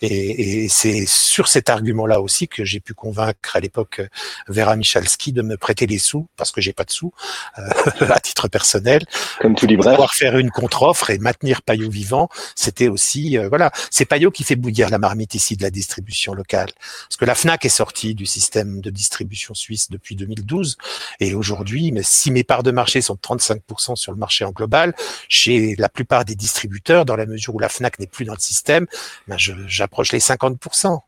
Et, 0.00 0.64
et 0.64 0.68
c'est 0.68 1.04
sur 1.06 1.48
cet 1.48 1.70
argument-là 1.70 2.20
aussi 2.20 2.48
que 2.48 2.64
j'ai 2.64 2.80
pu 2.80 2.94
convaincre 2.94 3.56
à 3.56 3.60
l'époque 3.60 4.00
Vera 4.48 4.76
Michalski 4.76 5.32
de 5.32 5.42
me 5.42 5.56
prêter 5.56 5.86
les 5.86 5.98
sous, 5.98 6.26
parce 6.36 6.52
que 6.52 6.60
j'ai 6.60 6.72
pas 6.72 6.84
de 6.84 6.90
sous, 6.90 7.12
euh, 7.58 7.62
à 8.10 8.20
titre 8.20 8.48
personnel. 8.48 9.04
Comme 9.40 9.54
tout 9.54 9.66
libraire. 9.66 9.92
Pouvoir 9.92 10.14
faire 10.14 10.38
une 10.38 10.50
contre-offre 10.50 11.10
et 11.10 11.18
maintenir 11.18 11.62
Payot 11.62 11.90
vivant, 11.90 12.28
c'était 12.54 12.88
aussi, 12.88 13.38
euh, 13.38 13.48
voilà, 13.48 13.70
c'est 13.90 14.04
Payot 14.04 14.30
qui 14.30 14.44
fait 14.44 14.56
bouillir 14.56 14.90
la 14.90 14.98
marmite 14.98 15.34
ici 15.34 15.56
de 15.56 15.62
la 15.62 15.70
distribution 15.70 16.34
locale. 16.34 16.70
Parce 17.08 17.16
que 17.16 17.24
la 17.24 17.34
FNAC 17.34 17.64
est 17.64 17.68
sortie 17.68 18.14
du 18.14 18.26
système 18.26 18.80
de 18.80 18.90
distribution 18.90 19.54
suisse 19.54 19.90
depuis 19.90 20.16
2012, 20.16 20.76
et 21.20 21.34
aujourd'hui, 21.34 21.92
mais 21.92 22.02
si 22.02 22.30
mes 22.38 22.44
parts 22.44 22.62
de 22.62 22.70
marché 22.70 23.00
sont 23.00 23.14
de 23.14 23.20
35% 23.20 23.96
sur 23.96 24.12
le 24.12 24.18
marché 24.18 24.44
en 24.44 24.52
global, 24.52 24.94
chez 25.28 25.74
la 25.76 25.88
plupart 25.88 26.24
des 26.24 26.36
distributeurs, 26.36 27.04
dans 27.04 27.16
la 27.16 27.26
mesure 27.26 27.52
où 27.56 27.58
la 27.58 27.68
FNAC 27.68 27.98
n'est 27.98 28.06
plus 28.06 28.24
dans 28.24 28.34
le 28.34 28.38
système, 28.38 28.86
ben 29.26 29.36
j'approche 29.38 30.12
les 30.12 30.20
50%. 30.20 31.00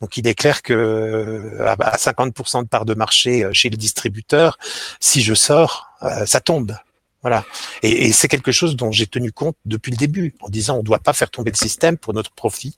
Donc 0.00 0.16
il 0.16 0.26
est 0.28 0.34
clair 0.34 0.62
que 0.62 1.58
à 1.60 1.96
50% 1.96 2.62
de 2.62 2.68
part 2.68 2.84
de 2.84 2.94
marché 2.94 3.44
euh, 3.44 3.52
chez 3.52 3.70
le 3.70 3.76
distributeur, 3.76 4.56
si 5.00 5.20
je 5.20 5.34
sors, 5.34 5.88
euh, 6.02 6.26
ça 6.26 6.40
tombe. 6.40 6.76
Voilà. 7.22 7.44
Et, 7.82 8.06
et 8.06 8.12
c'est 8.12 8.28
quelque 8.28 8.52
chose 8.52 8.76
dont 8.76 8.92
j'ai 8.92 9.08
tenu 9.08 9.32
compte 9.32 9.56
depuis 9.64 9.90
le 9.90 9.96
début, 9.96 10.34
en 10.40 10.48
disant 10.48 10.76
on 10.76 10.78
ne 10.78 10.84
doit 10.84 11.00
pas 11.00 11.12
faire 11.12 11.30
tomber 11.30 11.50
le 11.50 11.56
système 11.56 11.98
pour 11.98 12.14
notre 12.14 12.30
profit 12.30 12.76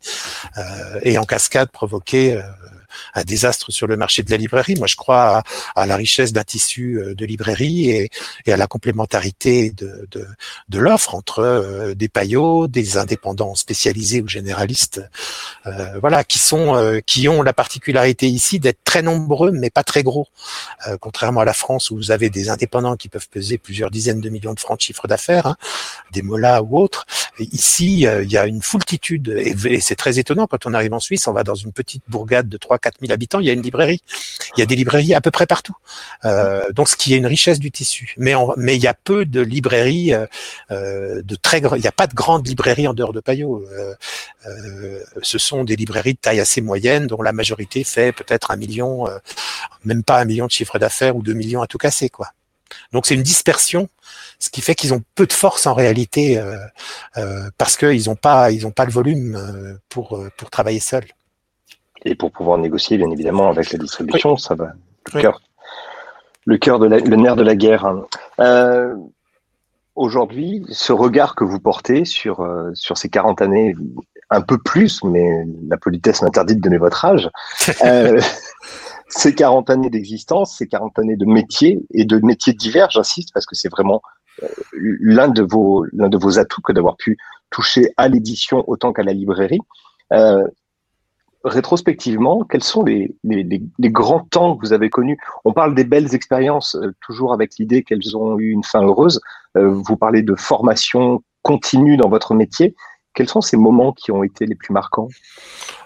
euh, 0.56 1.00
et 1.02 1.18
en 1.18 1.24
cascade 1.24 1.70
provoquer 1.70 2.34
euh, 2.34 2.42
un 3.14 3.22
désastre 3.22 3.70
sur 3.70 3.86
le 3.86 3.96
marché 3.96 4.22
de 4.22 4.30
la 4.30 4.36
librairie. 4.36 4.74
Moi, 4.76 4.86
je 4.86 4.96
crois 4.96 5.42
à, 5.74 5.86
la 5.86 5.96
richesse 5.96 6.32
d'un 6.32 6.44
tissu 6.44 6.98
euh, 6.98 7.14
de 7.14 7.24
librairie 7.24 7.90
et, 7.90 8.10
à 8.52 8.56
la 8.56 8.66
complémentarité 8.66 9.70
de, 9.70 10.08
de, 10.68 10.78
l'offre 10.78 11.14
entre 11.14 11.40
euh, 11.40 11.94
des 11.94 12.08
paillots, 12.08 12.66
des 12.66 12.96
indépendants 12.96 13.54
spécialisés 13.54 14.22
ou 14.22 14.28
généralistes, 14.28 15.02
euh, 15.66 15.98
voilà, 16.00 16.24
qui 16.24 16.38
sont, 16.38 17.00
qui 17.06 17.28
ont 17.28 17.42
la 17.42 17.52
particularité 17.52 18.28
ici 18.28 18.58
d'être 18.58 18.82
très 18.84 19.02
nombreux 19.02 19.50
mais 19.52 19.70
pas 19.70 19.84
très 19.84 20.02
gros, 20.02 20.26
contrairement 21.00 21.40
à 21.40 21.44
la 21.44 21.52
France 21.52 21.90
où 21.90 21.96
vous 21.96 22.10
avez 22.10 22.30
des 22.30 22.48
indépendants 22.48 22.96
qui 22.96 23.08
peuvent 23.08 23.28
peser 23.28 23.58
plusieurs 23.58 23.90
dizaines 23.90 24.20
de 24.20 24.28
millions 24.28 24.54
de 24.54 24.60
francs 24.60 24.78
de 24.78 24.82
chiffre 24.82 25.06
d'affaires, 25.06 25.46
hein, 25.46 25.56
des 26.12 26.22
molas 26.22 26.62
ou 26.62 26.78
autres. 26.78 27.06
ici, 27.38 28.00
il 28.02 28.32
y 28.32 28.36
a 28.36 28.46
une 28.46 28.62
foultitude 28.62 29.28
et, 29.28 29.54
et 29.66 29.80
c'est 29.80 29.96
très 29.96 30.18
étonnant 30.18 30.46
quand 30.46 30.66
on 30.66 30.74
arrive 30.74 30.92
en 30.92 31.00
Suisse, 31.00 31.26
on 31.28 31.32
va 31.32 31.44
dans 31.44 31.54
une 31.54 31.72
petite 31.72 32.02
bourgade 32.08 32.48
de 32.48 32.56
3 32.56 32.78
4 32.80 33.00
000 33.00 33.12
habitants, 33.12 33.40
il 33.40 33.46
y 33.46 33.50
a 33.50 33.52
une 33.52 33.62
librairie. 33.62 34.02
Il 34.56 34.60
y 34.60 34.62
a 34.62 34.66
des 34.66 34.76
librairies 34.76 35.14
à 35.14 35.20
peu 35.20 35.30
près 35.30 35.46
partout. 35.46 35.76
Euh, 36.24 36.70
donc, 36.72 36.88
ce 36.88 36.96
qui 36.96 37.14
est 37.14 37.16
une 37.16 37.26
richesse 37.26 37.58
du 37.58 37.70
tissu. 37.70 38.14
Mais, 38.16 38.34
il 38.56 38.82
y 38.82 38.86
a 38.86 38.94
peu 38.94 39.24
de 39.24 39.40
librairies 39.40 40.14
euh, 40.14 40.26
euh 40.70 41.22
de 41.22 41.36
très 41.36 41.58
Il 41.58 41.80
n'y 41.80 41.86
a 41.86 41.92
pas 41.92 42.06
de 42.06 42.14
grandes 42.14 42.46
librairies 42.46 42.88
en 42.88 42.94
dehors 42.94 43.12
de 43.12 43.20
Payot. 43.20 43.64
Ce 45.22 45.38
sont 45.38 45.64
des 45.64 45.76
librairies 45.76 46.14
de 46.14 46.18
taille 46.18 46.40
assez 46.40 46.60
moyenne, 46.60 47.06
dont 47.06 47.22
la 47.22 47.32
majorité 47.32 47.84
fait 47.84 48.12
peut-être 48.12 48.50
un 48.50 48.56
million, 48.56 49.06
même 49.84 50.02
pas 50.02 50.18
un 50.20 50.24
million 50.24 50.46
de 50.46 50.50
chiffre 50.50 50.78
d'affaires 50.78 51.16
ou 51.16 51.22
deux 51.22 51.34
millions 51.34 51.62
à 51.62 51.66
tout 51.66 51.78
casser, 51.78 52.08
quoi. 52.08 52.28
Donc 52.92 53.06
c'est 53.06 53.14
une 53.14 53.22
dispersion, 53.22 53.88
ce 54.38 54.50
qui 54.50 54.60
fait 54.60 54.74
qu'ils 54.74 54.94
ont 54.94 55.02
peu 55.14 55.26
de 55.26 55.32
force 55.32 55.66
en 55.66 55.74
réalité 55.74 56.38
euh, 56.38 56.56
euh, 57.16 57.50
parce 57.58 57.76
qu'ils 57.76 58.06
n'ont 58.06 58.16
pas 58.16 58.50
ils 58.50 58.66
ont 58.66 58.70
pas 58.70 58.84
le 58.84 58.92
volume 58.92 59.78
pour 59.88 60.22
pour 60.36 60.50
travailler 60.50 60.80
seuls. 60.80 61.06
Et 62.04 62.14
pour 62.14 62.32
pouvoir 62.32 62.58
négocier, 62.58 62.96
bien 62.96 63.10
évidemment, 63.10 63.48
avec 63.48 63.72
la 63.72 63.78
distribution, 63.78 64.36
ça 64.36 64.54
va. 64.54 64.72
Le 65.12 65.20
cœur, 65.20 65.42
le 66.46 66.58
cœur 66.58 66.78
de 66.78 66.86
la, 66.86 66.98
le 66.98 67.16
nerf 67.16 67.36
de 67.36 67.42
la 67.42 67.56
guerre. 67.56 67.92
Euh, 68.40 68.94
Aujourd'hui, 69.96 70.64
ce 70.70 70.92
regard 70.92 71.34
que 71.34 71.44
vous 71.44 71.60
portez 71.60 72.06
sur 72.06 72.40
euh, 72.40 72.70
sur 72.72 72.96
ces 72.96 73.08
40 73.08 73.42
années, 73.42 73.74
un 74.30 74.40
peu 74.40 74.56
plus, 74.56 75.02
mais 75.02 75.44
la 75.68 75.76
politesse 75.76 76.22
m'interdit 76.22 76.54
de 76.54 76.60
donner 76.60 76.78
votre 76.78 77.04
âge. 77.04 77.28
euh, 77.84 78.18
ces 79.08 79.34
40 79.34 79.68
années 79.68 79.90
d'existence, 79.90 80.56
ces 80.56 80.68
40 80.68 80.98
années 81.00 81.16
de 81.16 81.26
métier 81.26 81.80
et 81.92 82.04
de 82.04 82.18
métiers 82.24 82.54
divers, 82.54 82.88
j'insiste, 82.90 83.34
parce 83.34 83.44
que 83.44 83.54
c'est 83.54 83.68
vraiment 83.68 84.00
l'un 84.72 85.28
de 85.28 85.42
vos 85.42 85.84
l'un 85.92 86.08
de 86.08 86.16
vos 86.16 86.38
atouts 86.38 86.62
que 86.62 86.72
d'avoir 86.72 86.96
pu 86.96 87.18
toucher 87.50 87.92
à 87.96 88.08
l'édition 88.08 88.64
autant 88.68 88.92
qu'à 88.92 89.02
la 89.02 89.12
librairie. 89.12 89.60
Euh, 90.12 90.46
rétrospectivement, 91.44 92.44
quels 92.44 92.62
sont 92.62 92.84
les, 92.84 93.14
grands 93.80 94.20
temps 94.30 94.56
que 94.56 94.66
vous 94.66 94.72
avez 94.72 94.90
connus? 94.90 95.18
On 95.44 95.52
parle 95.52 95.74
des 95.74 95.84
belles 95.84 96.14
expériences, 96.14 96.74
euh, 96.76 96.94
toujours 97.00 97.32
avec 97.32 97.56
l'idée 97.58 97.82
qu'elles 97.82 98.16
ont 98.16 98.38
eu 98.38 98.50
une 98.50 98.64
fin 98.64 98.82
heureuse. 98.82 99.20
Euh, 99.56 99.68
vous 99.68 99.96
parlez 99.96 100.22
de 100.22 100.34
formation 100.34 101.22
continue 101.42 101.96
dans 101.96 102.08
votre 102.08 102.34
métier. 102.34 102.74
Quels 103.12 103.28
sont 103.28 103.40
ces 103.40 103.56
moments 103.56 103.92
qui 103.92 104.12
ont 104.12 104.22
été 104.22 104.46
les 104.46 104.54
plus 104.54 104.72
marquants? 104.72 105.08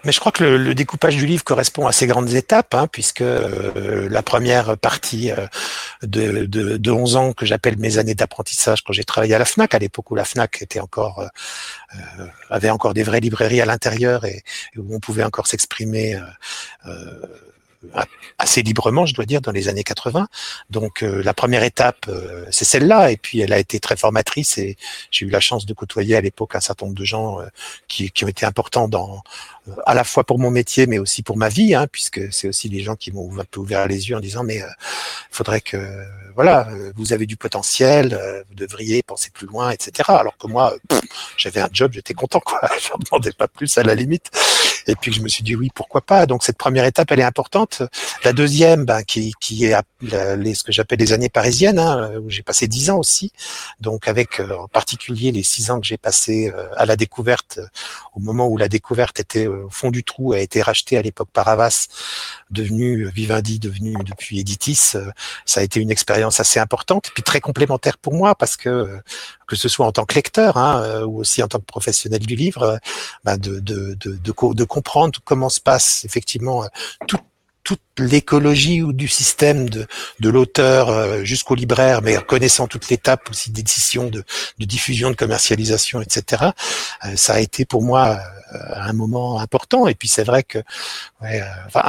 Mais 0.03 0.11
je 0.11 0.19
crois 0.19 0.31
que 0.31 0.43
le, 0.43 0.75
découpage 0.75 1.15
du 1.15 1.25
livre 1.25 1.43
correspond 1.43 1.87
à 1.87 1.91
ces 1.91 2.05
grandes 2.05 2.31
étapes, 2.33 2.75
hein, 2.75 2.87
puisque 2.87 3.21
euh, 3.21 4.07
la 4.09 4.21
première 4.21 4.77
partie 4.77 5.31
euh, 5.31 5.47
de, 6.03 6.45
de, 6.45 6.77
de, 6.77 6.91
11 6.91 7.15
ans 7.15 7.33
que 7.33 7.45
j'appelle 7.45 7.77
mes 7.79 7.97
années 7.97 8.13
d'apprentissage 8.13 8.83
quand 8.83 8.93
j'ai 8.93 9.03
travaillé 9.03 9.33
à 9.33 9.39
la 9.39 9.45
FNAC, 9.45 9.73
à 9.73 9.79
l'époque 9.79 10.11
où 10.11 10.15
la 10.15 10.23
FNAC 10.23 10.61
était 10.61 10.79
encore 10.79 11.21
euh, 11.21 12.27
avait 12.51 12.69
encore 12.69 12.93
des 12.93 13.03
vraies 13.03 13.21
librairies 13.21 13.61
à 13.61 13.65
l'intérieur 13.65 14.25
et, 14.25 14.43
où 14.77 14.95
on 14.95 14.99
pouvait 14.99 15.23
encore 15.23 15.47
s'exprimer 15.47 16.19
assez 18.37 18.61
librement, 18.61 19.05
je 19.05 19.13
dois 19.13 19.25
dire, 19.25 19.41
dans 19.41 19.51
les 19.51 19.67
années 19.67 19.83
80. 19.83 20.27
Donc 20.69 21.03
euh, 21.03 21.23
la 21.23 21.33
première 21.33 21.63
étape, 21.63 22.05
euh, 22.07 22.45
c'est 22.51 22.65
celle-là, 22.65 23.11
et 23.11 23.17
puis 23.17 23.39
elle 23.39 23.53
a 23.53 23.59
été 23.59 23.79
très 23.79 23.95
formatrice, 23.95 24.57
et 24.57 24.77
j'ai 25.11 25.25
eu 25.25 25.29
la 25.29 25.39
chance 25.39 25.65
de 25.65 25.73
côtoyer 25.73 26.15
à 26.15 26.21
l'époque 26.21 26.55
un 26.55 26.59
certain 26.59 26.85
nombre 26.85 26.97
de 26.97 27.05
gens 27.05 27.39
euh, 27.39 27.45
qui, 27.87 28.11
qui, 28.11 28.25
ont 28.25 28.27
été 28.27 28.45
importants 28.45 28.87
dans, 28.87 29.21
à 29.85 29.93
la 29.93 30.03
fois 30.03 30.23
pour 30.23 30.39
mon 30.39 30.51
métier, 30.51 30.87
mais 30.87 30.99
aussi 30.99 31.23
pour 31.23 31.37
ma 31.37 31.49
vie, 31.49 31.75
hein, 31.75 31.87
puisque 31.91 32.31
c'est 32.33 32.47
aussi 32.47 32.69
les 32.69 32.81
gens 32.81 32.95
qui 32.95 33.11
m'ont 33.11 33.39
un 33.39 33.45
peu 33.45 33.59
ouvert 33.59 33.87
les 33.87 34.09
yeux 34.09 34.15
en 34.15 34.19
disant 34.19 34.43
mais 34.43 34.57
il 34.57 34.65
faudrait 35.31 35.61
que 35.61 35.77
voilà, 36.35 36.67
vous 36.95 37.13
avez 37.13 37.25
du 37.25 37.37
potentiel, 37.37 38.19
vous 38.49 38.55
devriez 38.55 39.01
penser 39.03 39.29
plus 39.33 39.47
loin, 39.47 39.71
etc. 39.71 40.03
Alors 40.07 40.37
que 40.37 40.47
moi, 40.47 40.73
j'avais 41.37 41.61
un 41.61 41.69
job, 41.71 41.93
j'étais 41.93 42.13
content, 42.13 42.41
quoi. 42.41 42.59
Je 42.81 42.89
ne 42.93 43.03
demandais 43.05 43.31
pas 43.31 43.47
plus 43.47 43.77
à 43.77 43.83
la 43.83 43.95
limite. 43.95 44.31
Et 44.87 44.95
puis 44.95 45.11
je 45.11 45.21
me 45.21 45.27
suis 45.27 45.43
dit 45.43 45.55
oui, 45.55 45.69
pourquoi 45.73 46.01
pas. 46.01 46.25
Donc 46.25 46.43
cette 46.43 46.57
première 46.57 46.85
étape, 46.85 47.11
elle 47.11 47.19
est 47.19 47.23
importante. 47.23 47.81
La 48.23 48.33
deuxième, 48.33 48.85
ben, 48.85 49.03
qui, 49.03 49.33
qui 49.39 49.65
est 49.65 49.75
les, 50.01 50.53
ce 50.53 50.63
que 50.63 50.71
j'appelle 50.71 50.99
les 50.99 51.13
années 51.13 51.29
parisiennes, 51.29 51.79
hein, 51.79 52.11
où 52.21 52.29
j'ai 52.29 52.43
passé 52.43 52.67
dix 52.67 52.89
ans 52.89 52.99
aussi. 52.99 53.31
Donc 53.79 54.07
avec 54.07 54.39
euh, 54.39 54.55
en 54.57 54.67
particulier 54.67 55.31
les 55.31 55.43
six 55.43 55.71
ans 55.71 55.79
que 55.79 55.87
j'ai 55.87 55.97
passé 55.97 56.51
euh, 56.55 56.67
à 56.77 56.85
la 56.85 56.95
découverte, 56.95 57.59
au 58.13 58.19
moment 58.19 58.47
où 58.47 58.57
la 58.57 58.67
découverte 58.67 59.19
était 59.19 59.47
au 59.63 59.69
fond 59.69 59.91
du 59.91 60.03
trou, 60.03 60.33
a 60.33 60.39
été 60.39 60.61
rachetée 60.61 60.97
à 60.97 61.01
l'époque 61.01 61.29
par 61.31 61.47
Havas, 61.47 61.87
devenu 62.51 63.09
Vivendi, 63.09 63.59
devenu 63.59 63.95
depuis 64.05 64.39
Editis. 64.39 64.91
Euh, 64.95 65.09
ça 65.45 65.61
a 65.61 65.63
été 65.63 65.79
une 65.79 65.91
expérience 65.91 66.39
assez 66.39 66.59
importante, 66.59 67.11
puis 67.13 67.23
très 67.23 67.41
complémentaire 67.41 67.97
pour 67.97 68.13
moi 68.13 68.35
parce 68.35 68.57
que 68.57 68.99
que 69.47 69.55
ce 69.55 69.69
soit 69.69 69.85
en 69.85 69.91
tant 69.91 70.05
que 70.05 70.15
lecteur 70.15 70.57
hein, 70.57 71.03
ou 71.03 71.19
aussi 71.19 71.43
en 71.43 71.47
tant 71.47 71.59
que 71.59 71.65
professionnel 71.65 72.25
du 72.25 72.35
livre, 72.35 72.79
ben 73.23 73.37
de, 73.37 73.59
de, 73.59 73.93
de, 73.93 74.15
de, 74.15 74.53
de 74.53 74.63
comprendre 74.63 75.19
comment 75.23 75.49
se 75.49 75.61
passe 75.61 76.03
effectivement 76.03 76.67
tout, 77.07 77.19
toute 77.65 77.81
l'écologie 77.97 78.83
ou 78.83 78.93
du 78.93 79.07
système 79.07 79.67
de, 79.67 79.87
de 80.19 80.29
l'auteur 80.29 80.89
euh, 80.89 81.23
jusqu'au 81.23 81.55
libraire, 81.55 82.01
mais 82.03 82.15
connaissant 82.17 82.67
toute 82.67 82.89
l'étape 82.89 83.29
aussi 83.31 83.51
des 83.51 83.63
décisions 83.63 84.05
de, 84.05 84.23
de, 84.59 84.65
diffusion, 84.65 85.09
de 85.09 85.15
commercialisation, 85.15 85.99
etc. 85.99 86.51
Euh, 87.03 87.15
ça 87.15 87.33
a 87.33 87.39
été 87.39 87.65
pour 87.65 87.81
moi 87.81 88.19
euh, 88.53 88.57
un 88.75 88.93
moment 88.93 89.39
important. 89.39 89.87
Et 89.87 89.95
puis 89.95 90.07
c'est 90.07 90.23
vrai 90.23 90.43
que, 90.43 90.59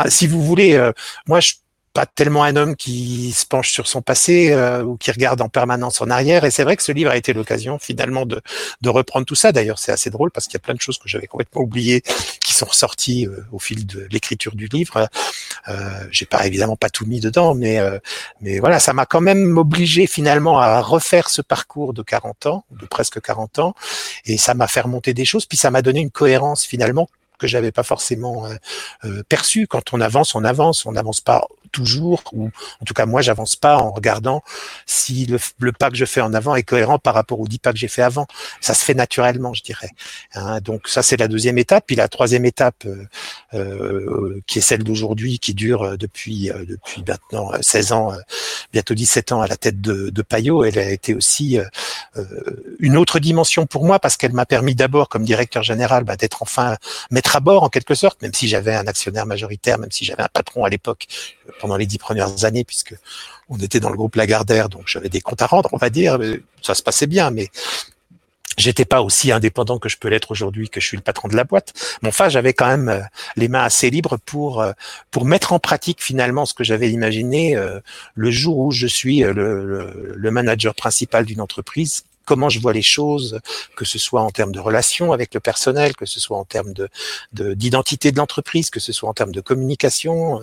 si 0.08 0.26
vous 0.26 0.42
voulez, 0.42 0.90
moi 1.26 1.40
je 1.40 1.52
pas 1.96 2.04
tellement 2.04 2.44
un 2.44 2.56
homme 2.56 2.76
qui 2.76 3.32
se 3.32 3.46
penche 3.46 3.70
sur 3.70 3.86
son 3.86 4.02
passé 4.02 4.52
euh, 4.52 4.82
ou 4.82 4.98
qui 4.98 5.10
regarde 5.10 5.40
en 5.40 5.48
permanence 5.48 6.02
en 6.02 6.10
arrière. 6.10 6.44
Et 6.44 6.50
c'est 6.50 6.62
vrai 6.62 6.76
que 6.76 6.82
ce 6.82 6.92
livre 6.92 7.10
a 7.10 7.16
été 7.16 7.32
l'occasion 7.32 7.78
finalement 7.78 8.26
de, 8.26 8.42
de 8.82 8.88
reprendre 8.90 9.24
tout 9.24 9.34
ça. 9.34 9.50
D'ailleurs, 9.50 9.78
c'est 9.78 9.92
assez 9.92 10.10
drôle 10.10 10.30
parce 10.30 10.44
qu'il 10.44 10.52
y 10.52 10.58
a 10.58 10.60
plein 10.60 10.74
de 10.74 10.80
choses 10.80 10.98
que 10.98 11.08
j'avais 11.08 11.26
complètement 11.26 11.62
oubliées 11.62 12.02
qui 12.44 12.52
sont 12.52 12.66
ressorties 12.66 13.26
euh, 13.26 13.46
au 13.50 13.58
fil 13.58 13.86
de 13.86 14.06
l'écriture 14.10 14.54
du 14.56 14.66
livre. 14.66 15.08
Euh, 15.68 16.00
J'ai 16.10 16.26
pas 16.26 16.46
évidemment 16.46 16.76
pas 16.76 16.90
tout 16.90 17.06
mis 17.06 17.20
dedans, 17.20 17.54
mais 17.54 17.78
euh, 17.78 17.98
mais 18.42 18.58
voilà, 18.58 18.78
ça 18.78 18.92
m'a 18.92 19.06
quand 19.06 19.22
même 19.22 19.56
obligé 19.56 20.06
finalement 20.06 20.58
à 20.58 20.82
refaire 20.82 21.30
ce 21.30 21.40
parcours 21.40 21.94
de 21.94 22.02
40 22.02 22.44
ans, 22.44 22.64
de 22.72 22.84
presque 22.84 23.22
40 23.22 23.58
ans, 23.58 23.74
et 24.26 24.36
ça 24.36 24.52
m'a 24.52 24.66
fait 24.66 24.82
remonter 24.82 25.14
des 25.14 25.24
choses. 25.24 25.46
Puis 25.46 25.56
ça 25.56 25.70
m'a 25.70 25.80
donné 25.80 26.00
une 26.00 26.10
cohérence 26.10 26.66
finalement 26.66 27.08
que 27.38 27.46
j'avais 27.46 27.72
pas 27.72 27.82
forcément 27.82 28.46
euh, 29.04 29.22
perçu. 29.28 29.66
Quand 29.66 29.92
on 29.92 30.00
avance, 30.00 30.34
on 30.34 30.44
avance, 30.44 30.86
on 30.86 30.92
n'avance 30.92 31.20
pas 31.20 31.46
toujours, 31.76 32.22
ou 32.32 32.46
en 32.80 32.84
tout 32.86 32.94
cas 32.94 33.04
moi 33.04 33.20
j'avance 33.20 33.54
pas 33.54 33.76
en 33.76 33.90
regardant 33.90 34.42
si 34.86 35.26
le, 35.26 35.72
pas 35.72 35.90
que 35.90 35.96
je 35.96 36.06
fais 36.06 36.22
en 36.22 36.32
avant 36.32 36.54
est 36.54 36.62
cohérent 36.62 36.98
par 36.98 37.14
rapport 37.14 37.38
aux 37.38 37.46
dix 37.46 37.58
pas 37.58 37.72
que 37.72 37.78
j'ai 37.78 37.88
fait 37.88 38.02
avant. 38.02 38.26
Ça 38.62 38.72
se 38.72 38.82
fait 38.82 38.94
naturellement, 38.94 39.52
je 39.52 39.62
dirais. 39.62 39.90
Hein, 40.34 40.60
donc 40.60 40.88
ça 40.88 41.02
c'est 41.02 41.18
la 41.18 41.28
deuxième 41.28 41.58
étape. 41.58 41.84
Puis 41.86 41.96
la 41.96 42.08
troisième 42.08 42.46
étape, 42.46 42.86
euh, 42.86 43.04
euh, 43.52 44.40
qui 44.46 44.58
est 44.58 44.62
celle 44.62 44.84
d'aujourd'hui, 44.84 45.38
qui 45.38 45.52
dure 45.52 45.98
depuis 45.98 46.50
depuis 46.66 47.04
maintenant 47.06 47.50
16 47.60 47.92
ans, 47.92 48.12
bientôt 48.72 48.94
17 48.94 49.32
ans 49.32 49.42
à 49.42 49.46
la 49.46 49.56
tête 49.56 49.80
de, 49.82 50.08
de 50.08 50.22
Payot, 50.22 50.64
elle 50.64 50.78
a 50.78 50.90
été 50.90 51.14
aussi 51.14 51.58
une 52.78 52.96
autre 52.96 53.18
dimension 53.18 53.66
pour 53.66 53.84
moi 53.84 53.98
parce 53.98 54.16
qu'elle 54.16 54.32
m'a 54.32 54.46
permis 54.46 54.74
d'abord, 54.74 55.08
comme 55.08 55.24
directeur 55.24 55.62
général, 55.62 56.04
bah, 56.04 56.16
d'être 56.16 56.42
enfin 56.42 56.76
mettre 57.10 57.36
à 57.36 57.40
bord 57.40 57.62
en 57.62 57.68
quelque 57.68 57.94
sorte, 57.94 58.22
même 58.22 58.32
si 58.32 58.48
j'avais 58.48 58.74
un 58.74 58.86
actionnaire 58.86 59.26
majoritaire, 59.26 59.78
même 59.78 59.92
si 59.92 60.04
j'avais 60.04 60.22
un 60.22 60.28
patron 60.32 60.64
à 60.64 60.68
l'époque 60.68 61.06
pendant 61.66 61.76
les 61.76 61.86
dix 61.86 61.98
premières 61.98 62.44
années, 62.44 62.62
puisque 62.62 62.94
on 63.48 63.58
était 63.58 63.80
dans 63.80 63.90
le 63.90 63.96
groupe 63.96 64.14
Lagardère, 64.14 64.68
donc 64.68 64.84
j'avais 64.86 65.08
des 65.08 65.20
comptes 65.20 65.42
à 65.42 65.46
rendre, 65.46 65.68
on 65.72 65.78
va 65.78 65.90
dire. 65.90 66.16
Ça 66.62 66.76
se 66.76 66.82
passait 66.82 67.08
bien, 67.08 67.32
mais 67.32 67.50
j'étais 68.56 68.84
pas 68.84 69.02
aussi 69.02 69.32
indépendant 69.32 69.80
que 69.80 69.88
je 69.88 69.96
peux 69.96 70.06
l'être 70.06 70.30
aujourd'hui, 70.30 70.68
que 70.68 70.80
je 70.80 70.86
suis 70.86 70.96
le 70.96 71.02
patron 71.02 71.26
de 71.26 71.34
la 71.34 71.42
boîte. 71.42 71.72
Mais 72.02 72.08
enfin, 72.08 72.28
j'avais 72.28 72.52
quand 72.52 72.68
même 72.68 72.88
euh, 72.88 73.00
les 73.34 73.48
mains 73.48 73.64
assez 73.64 73.90
libres 73.90 74.16
pour 74.24 74.60
euh, 74.60 74.70
pour 75.10 75.24
mettre 75.24 75.52
en 75.52 75.58
pratique 75.58 76.00
finalement 76.00 76.46
ce 76.46 76.54
que 76.54 76.62
j'avais 76.62 76.92
imaginé 76.92 77.56
euh, 77.56 77.80
le 78.14 78.30
jour 78.30 78.58
où 78.58 78.70
je 78.70 78.86
suis 78.86 79.18
le, 79.18 80.14
le 80.14 80.30
manager 80.30 80.72
principal 80.76 81.24
d'une 81.24 81.40
entreprise 81.40 82.04
comment 82.26 82.50
je 82.50 82.60
vois 82.60 82.74
les 82.74 82.82
choses, 82.82 83.40
que 83.76 83.86
ce 83.86 83.98
soit 83.98 84.22
en 84.22 84.30
termes 84.30 84.52
de 84.52 84.60
relations 84.60 85.12
avec 85.12 85.32
le 85.32 85.40
personnel, 85.40 85.96
que 85.96 86.06
ce 86.06 86.20
soit 86.20 86.36
en 86.36 86.44
termes 86.44 86.74
de 86.74 86.88
d'identité 87.32 88.12
de, 88.12 88.18
l'entreprise, 88.18 88.70
que 88.70 88.80
ce 88.80 88.92
soit 88.92 89.08
en 89.08 89.14
termes 89.14 89.32
de 89.32 89.40
communication. 89.40 90.42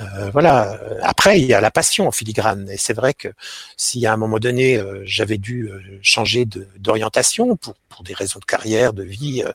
Euh, 0.00 0.30
voilà. 0.32 0.80
Après, 1.02 1.40
il 1.40 1.46
y 1.46 1.54
a 1.54 1.60
la 1.60 1.70
passion 1.70 2.08
en 2.08 2.12
filigrane. 2.12 2.68
Et 2.70 2.76
c'est 2.76 2.94
vrai 2.94 3.14
que 3.14 3.28
si 3.76 4.06
à 4.06 4.12
un 4.12 4.16
moment 4.16 4.38
donné, 4.38 4.76
euh, 4.76 5.02
j'avais 5.04 5.38
dû 5.38 5.68
euh, 5.68 5.80
changer 6.02 6.46
d'orientation 6.76 7.56
pour, 7.56 7.74
pour 7.88 8.02
des 8.02 8.14
raisons 8.14 8.38
de 8.40 8.44
carrière, 8.44 8.92
de 8.92 9.02
vie, 9.02 9.42
euh, 9.44 9.52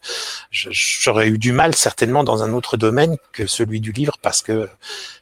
j'aurais 0.51 1.27
eu 1.27 1.37
du 1.37 1.51
mal 1.51 1.75
certainement 1.75 2.23
dans 2.23 2.43
un 2.43 2.53
autre 2.53 2.77
domaine 2.77 3.17
que 3.31 3.47
celui 3.47 3.79
du 3.79 3.91
livre 3.91 4.17
parce 4.21 4.41
que 4.41 4.69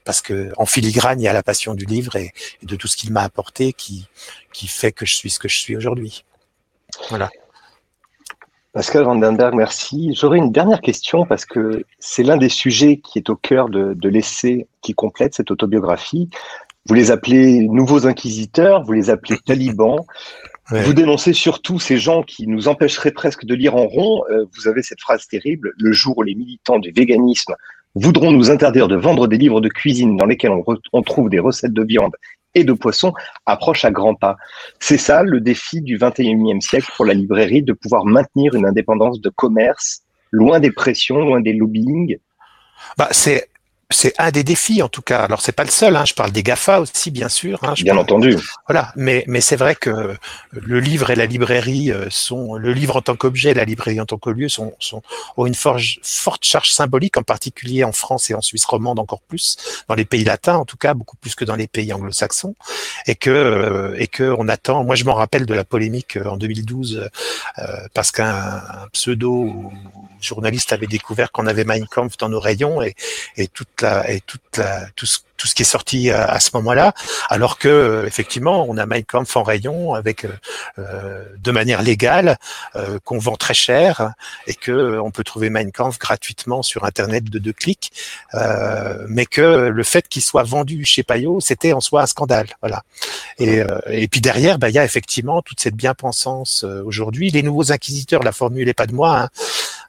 parce 0.04 0.22
que 0.22 0.52
en 0.58 0.66
filigrane, 0.66 1.20
il 1.22 1.24
y 1.24 1.28
a 1.28 1.34
la 1.34 1.44
passion 1.44 1.74
du 1.74 1.86
livre 1.86 2.16
et, 2.16 2.34
et 2.62 2.66
de 2.66 2.76
tout 2.76 2.88
ce 2.88 2.98
qu'il 2.98 3.12
m'a 3.12 3.24
apporté 3.24 3.74
qui 3.74 4.08
qui 4.54 4.68
fait 4.68 4.92
que 4.92 5.06
je 5.06 5.16
suis 5.16 5.30
ce 5.30 5.40
que 5.40 5.48
je 5.48 5.60
suis 5.60 5.76
aujourd'hui. 5.76 6.24
Voilà. 7.10 7.30
Pascal 8.74 9.04
Vandenberg, 9.04 9.54
merci. 9.54 10.14
J'aurais 10.16 10.38
une 10.38 10.52
dernière 10.52 10.80
question 10.80 11.26
parce 11.26 11.46
que 11.46 11.86
c'est 12.00 12.24
l'un 12.24 12.38
des 12.38 12.48
sujets 12.48 12.98
qui 12.98 13.20
est 13.20 13.30
au 13.30 13.36
cœur 13.36 13.68
de, 13.68 13.94
de 13.94 14.10
l'essai 14.10 14.68
qui 14.82 14.94
complète 14.94 15.34
cette 15.36 15.52
autobiographie. 15.52 16.30
Vous 16.86 16.94
les 16.94 17.12
appelez 17.12 17.68
nouveaux 17.68 18.08
inquisiteurs, 18.08 18.84
vous 18.84 18.94
les 18.94 19.10
appelez 19.10 19.38
talibans. 19.46 20.00
Ouais. 20.72 20.84
Vous 20.84 20.94
dénoncez 20.94 21.34
surtout 21.34 21.80
ces 21.80 21.98
gens 21.98 22.24
qui 22.24 22.48
nous 22.48 22.70
empêcheraient 22.70 23.12
presque 23.12 23.44
de 23.44 23.56
lire 23.56 23.76
en 23.76 23.88
rond. 23.88 24.24
Euh, 24.30 24.46
vous 24.56 24.70
avez 24.70 24.84
cette 24.84 25.02
phrase 25.02 25.28
terrible, 25.28 25.74
le 25.78 25.92
jour 25.92 26.18
où 26.18 26.24
les 26.24 26.34
militants 26.34 26.80
du 26.80 26.92
véganisme 26.92 27.54
voudront 27.96 28.32
nous 28.32 28.52
interdire 28.52 28.88
de 28.88 28.96
vendre 28.96 29.28
des 29.28 29.38
livres 29.38 29.60
de 29.60 29.68
cuisine 29.68 30.16
dans 30.16 30.26
lesquels 30.26 30.52
on, 30.52 30.64
on 30.94 31.02
trouve 31.02 31.30
des 31.30 31.40
recettes 31.40 31.74
de 31.74 31.84
viande 31.84 32.16
et 32.56 32.64
de 32.64 32.74
poissons 32.74 33.14
approche 33.46 33.86
à 33.86 33.92
grands 33.92 34.16
pas. 34.16 34.38
C'est 34.80 34.98
ça 34.98 35.24
le 35.24 35.40
défi 35.40 35.82
du 35.82 35.98
21e 35.98 36.62
siècle 36.62 36.92
pour 36.96 37.06
la 37.06 37.14
librairie, 37.14 37.64
de 37.64 37.74
pouvoir 37.74 38.06
maintenir 38.06 38.56
une 38.56 38.66
indépendance 38.66 39.22
de 39.22 39.30
commerce, 39.30 40.02
loin 40.32 40.60
des 40.60 40.72
pressions, 40.72 41.20
loin 41.20 41.42
des 41.42 41.54
lobbying. 41.54 42.18
Bah, 42.98 43.10
c'est 43.12 43.51
c'est 43.92 44.14
un 44.18 44.32
des 44.32 44.44
défis 44.44 44.82
en 44.82 44.90
tout 44.90 45.02
cas. 45.02 45.24
Alors 45.24 45.42
c'est 45.42 45.52
pas 45.52 45.64
le 45.64 45.70
seul. 45.70 45.96
Hein. 45.96 46.06
Je 46.06 46.14
parle 46.14 46.32
des 46.32 46.44
Gafa 46.44 46.82
aussi, 46.82 47.12
bien 47.12 47.30
sûr. 47.30 47.60
Hein. 47.64 47.74
bien 47.76 47.94
parle... 47.94 48.00
entendu. 48.00 48.38
Voilà, 48.68 48.92
mais 48.96 49.24
mais 49.28 49.42
c'est 49.42 49.56
vrai 49.56 49.76
que 49.76 50.16
le 50.52 50.80
livre 50.80 51.10
et 51.10 51.16
la 51.16 51.26
librairie 51.26 51.92
sont 52.10 52.56
le 52.56 52.74
livre 52.74 52.98
en 52.98 53.02
tant 53.02 53.16
qu'objet, 53.16 53.54
la 53.54 53.66
librairie 53.66 54.00
en 54.00 54.06
tant 54.06 54.18
que 54.18 54.30
lieu 54.30 54.50
sont, 54.50 54.74
sont 54.80 55.02
ont 55.38 55.46
une 55.46 55.56
forge, 55.56 56.00
forte 56.04 56.46
charge 56.46 56.72
symbolique, 56.72 57.18
en 57.18 57.24
particulier 57.24 57.84
en 57.84 57.92
France 57.92 58.30
et 58.30 58.34
en 58.34 58.42
Suisse 58.42 58.66
romande 58.66 59.00
encore 59.00 59.22
plus, 59.22 59.58
dans 59.88 59.96
les 59.96 60.06
pays 60.06 60.24
latins 60.24 60.56
en 60.56 60.66
tout 60.66 60.78
cas 60.78 60.94
beaucoup 60.94 61.18
plus 61.18 61.36
que 61.36 61.46
dans 61.46 61.56
les 61.56 61.68
pays 61.68 61.94
anglo-saxons, 61.94 62.56
et 63.08 63.16
que 63.16 63.94
et 63.98 64.08
que 64.08 64.34
on 64.38 64.48
attend. 64.48 64.84
Moi 64.84 64.96
je 64.96 65.04
m'en 65.04 65.14
rappelle 65.14 65.46
de 65.46 65.54
la 65.54 65.64
polémique 65.64 66.18
en 66.24 66.38
2012 66.38 67.10
euh, 67.60 67.66
parce 67.94 68.12
qu'un 68.12 68.62
pseudo 68.94 69.72
journaliste 70.22 70.74
avait 70.74 70.88
découvert 70.88 71.32
qu'on 71.32 71.48
avait 71.48 71.64
Mein 71.64 71.86
Kampf 71.88 72.18
dans 72.18 72.30
nos 72.30 72.40
rayons 72.40 72.82
et, 72.82 72.96
et 73.38 73.48
toute 73.48 73.81
et 73.84 74.22
tout 74.22 75.48
ce 75.48 75.56
qui 75.56 75.64
est 75.64 75.66
sorti 75.66 76.12
à, 76.12 76.26
à 76.26 76.40
ce 76.40 76.52
moment-là, 76.54 76.94
alors 77.30 77.58
que 77.58 77.68
euh, 77.68 78.06
effectivement 78.06 78.66
on 78.70 78.78
a 78.78 78.86
Mein 78.86 79.04
Kampf 79.04 79.36
en 79.36 79.44
rayon 79.44 79.94
avec 79.96 80.26
euh, 80.78 81.26
de 81.38 81.52
manière 81.52 81.82
légale 81.82 82.38
euh, 82.76 83.00
qu'on 83.04 83.18
vend 83.18 83.36
très 83.36 83.54
cher 83.54 84.14
et 84.46 84.54
que 84.54 85.00
on 85.00 85.10
peut 85.10 85.24
trouver 85.24 85.50
Mein 85.50 85.72
Kampf 85.72 85.98
gratuitement 85.98 86.62
sur 86.62 86.86
internet 86.86 87.24
de 87.24 87.40
deux 87.40 87.54
clics, 87.54 87.92
mais 89.08 89.26
que 89.26 89.42
le 89.42 89.84
fait 89.84 90.08
qu'il 90.08 90.22
soit 90.22 90.44
vendu 90.44 90.86
chez 90.86 91.04
Payot, 91.04 91.40
c'était 91.40 91.74
en 91.74 91.82
soi 91.82 92.04
un 92.04 92.08
scandale, 92.08 92.48
voilà. 92.62 92.84
Et, 93.40 93.62
et 93.88 94.08
puis 94.08 94.22
derrière, 94.22 94.60
bah, 94.60 94.70
il 94.70 94.76
y 94.76 94.80
a 94.80 94.86
effectivement 94.86 95.42
toute 95.42 95.60
cette 95.60 95.76
bien-pensance 95.76 96.64
aujourd'hui. 96.64 97.30
Les 97.32 97.44
nouveaux 97.44 97.72
inquisiteurs, 97.72 98.24
la 98.24 98.32
formule 98.32 98.68
n'est 98.68 98.74
pas 98.74 98.88
de 98.88 98.94
moi. 98.94 99.22
Hein. 99.22 99.30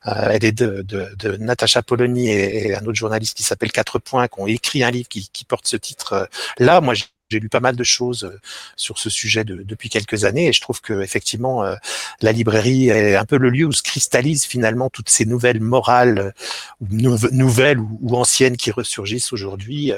Euh, 0.07 0.31
elle 0.31 0.45
est 0.45 0.53
de, 0.53 0.83
de, 0.83 1.15
de 1.17 1.37
Natacha 1.37 1.83
Polony 1.83 2.29
et, 2.29 2.69
et, 2.69 2.77
un 2.77 2.83
autre 2.83 2.95
journaliste 2.95 3.37
qui 3.37 3.43
s'appelle 3.43 3.73
Quatre 3.73 3.99
Points, 3.99 4.29
qui 4.29 4.41
ont 4.41 4.47
écrit 4.47 4.83
un 4.83 4.91
livre 4.91 5.09
qui, 5.09 5.29
qui 5.33 5.45
porte 5.45 5.67
ce 5.67 5.77
titre. 5.77 6.29
Là, 6.59 6.81
moi, 6.81 6.95
j'ai 7.33 7.41
lu 7.41 7.49
pas 7.49 7.61
mal 7.61 7.77
de 7.77 7.85
choses 7.85 8.39
sur 8.77 8.99
ce 8.99 9.09
sujet 9.09 9.43
de, 9.43 9.63
depuis 9.63 9.89
quelques 9.89 10.25
années 10.25 10.49
et 10.49 10.53
je 10.53 10.61
trouve 10.61 10.83
que 10.83 11.01
effectivement 11.01 11.65
euh, 11.65 11.75
la 12.21 12.31
librairie 12.31 12.91
est 12.91 13.17
un 13.17 13.25
peu 13.25 13.39
le 13.39 13.49
lieu 13.49 13.65
où 13.65 13.73
se 13.73 13.83
cristallisent 13.83 14.45
finalement 14.45 14.91
toutes 14.91 15.09
ces 15.09 15.25
nouvelles 15.25 15.61
morales 15.61 16.35
ou 16.83 16.87
nouvelles 16.91 17.79
ou, 17.79 18.17
anciennes 18.17 18.59
qui 18.59 18.71
ressurgissent 18.71 19.33
aujourd'hui 19.33 19.93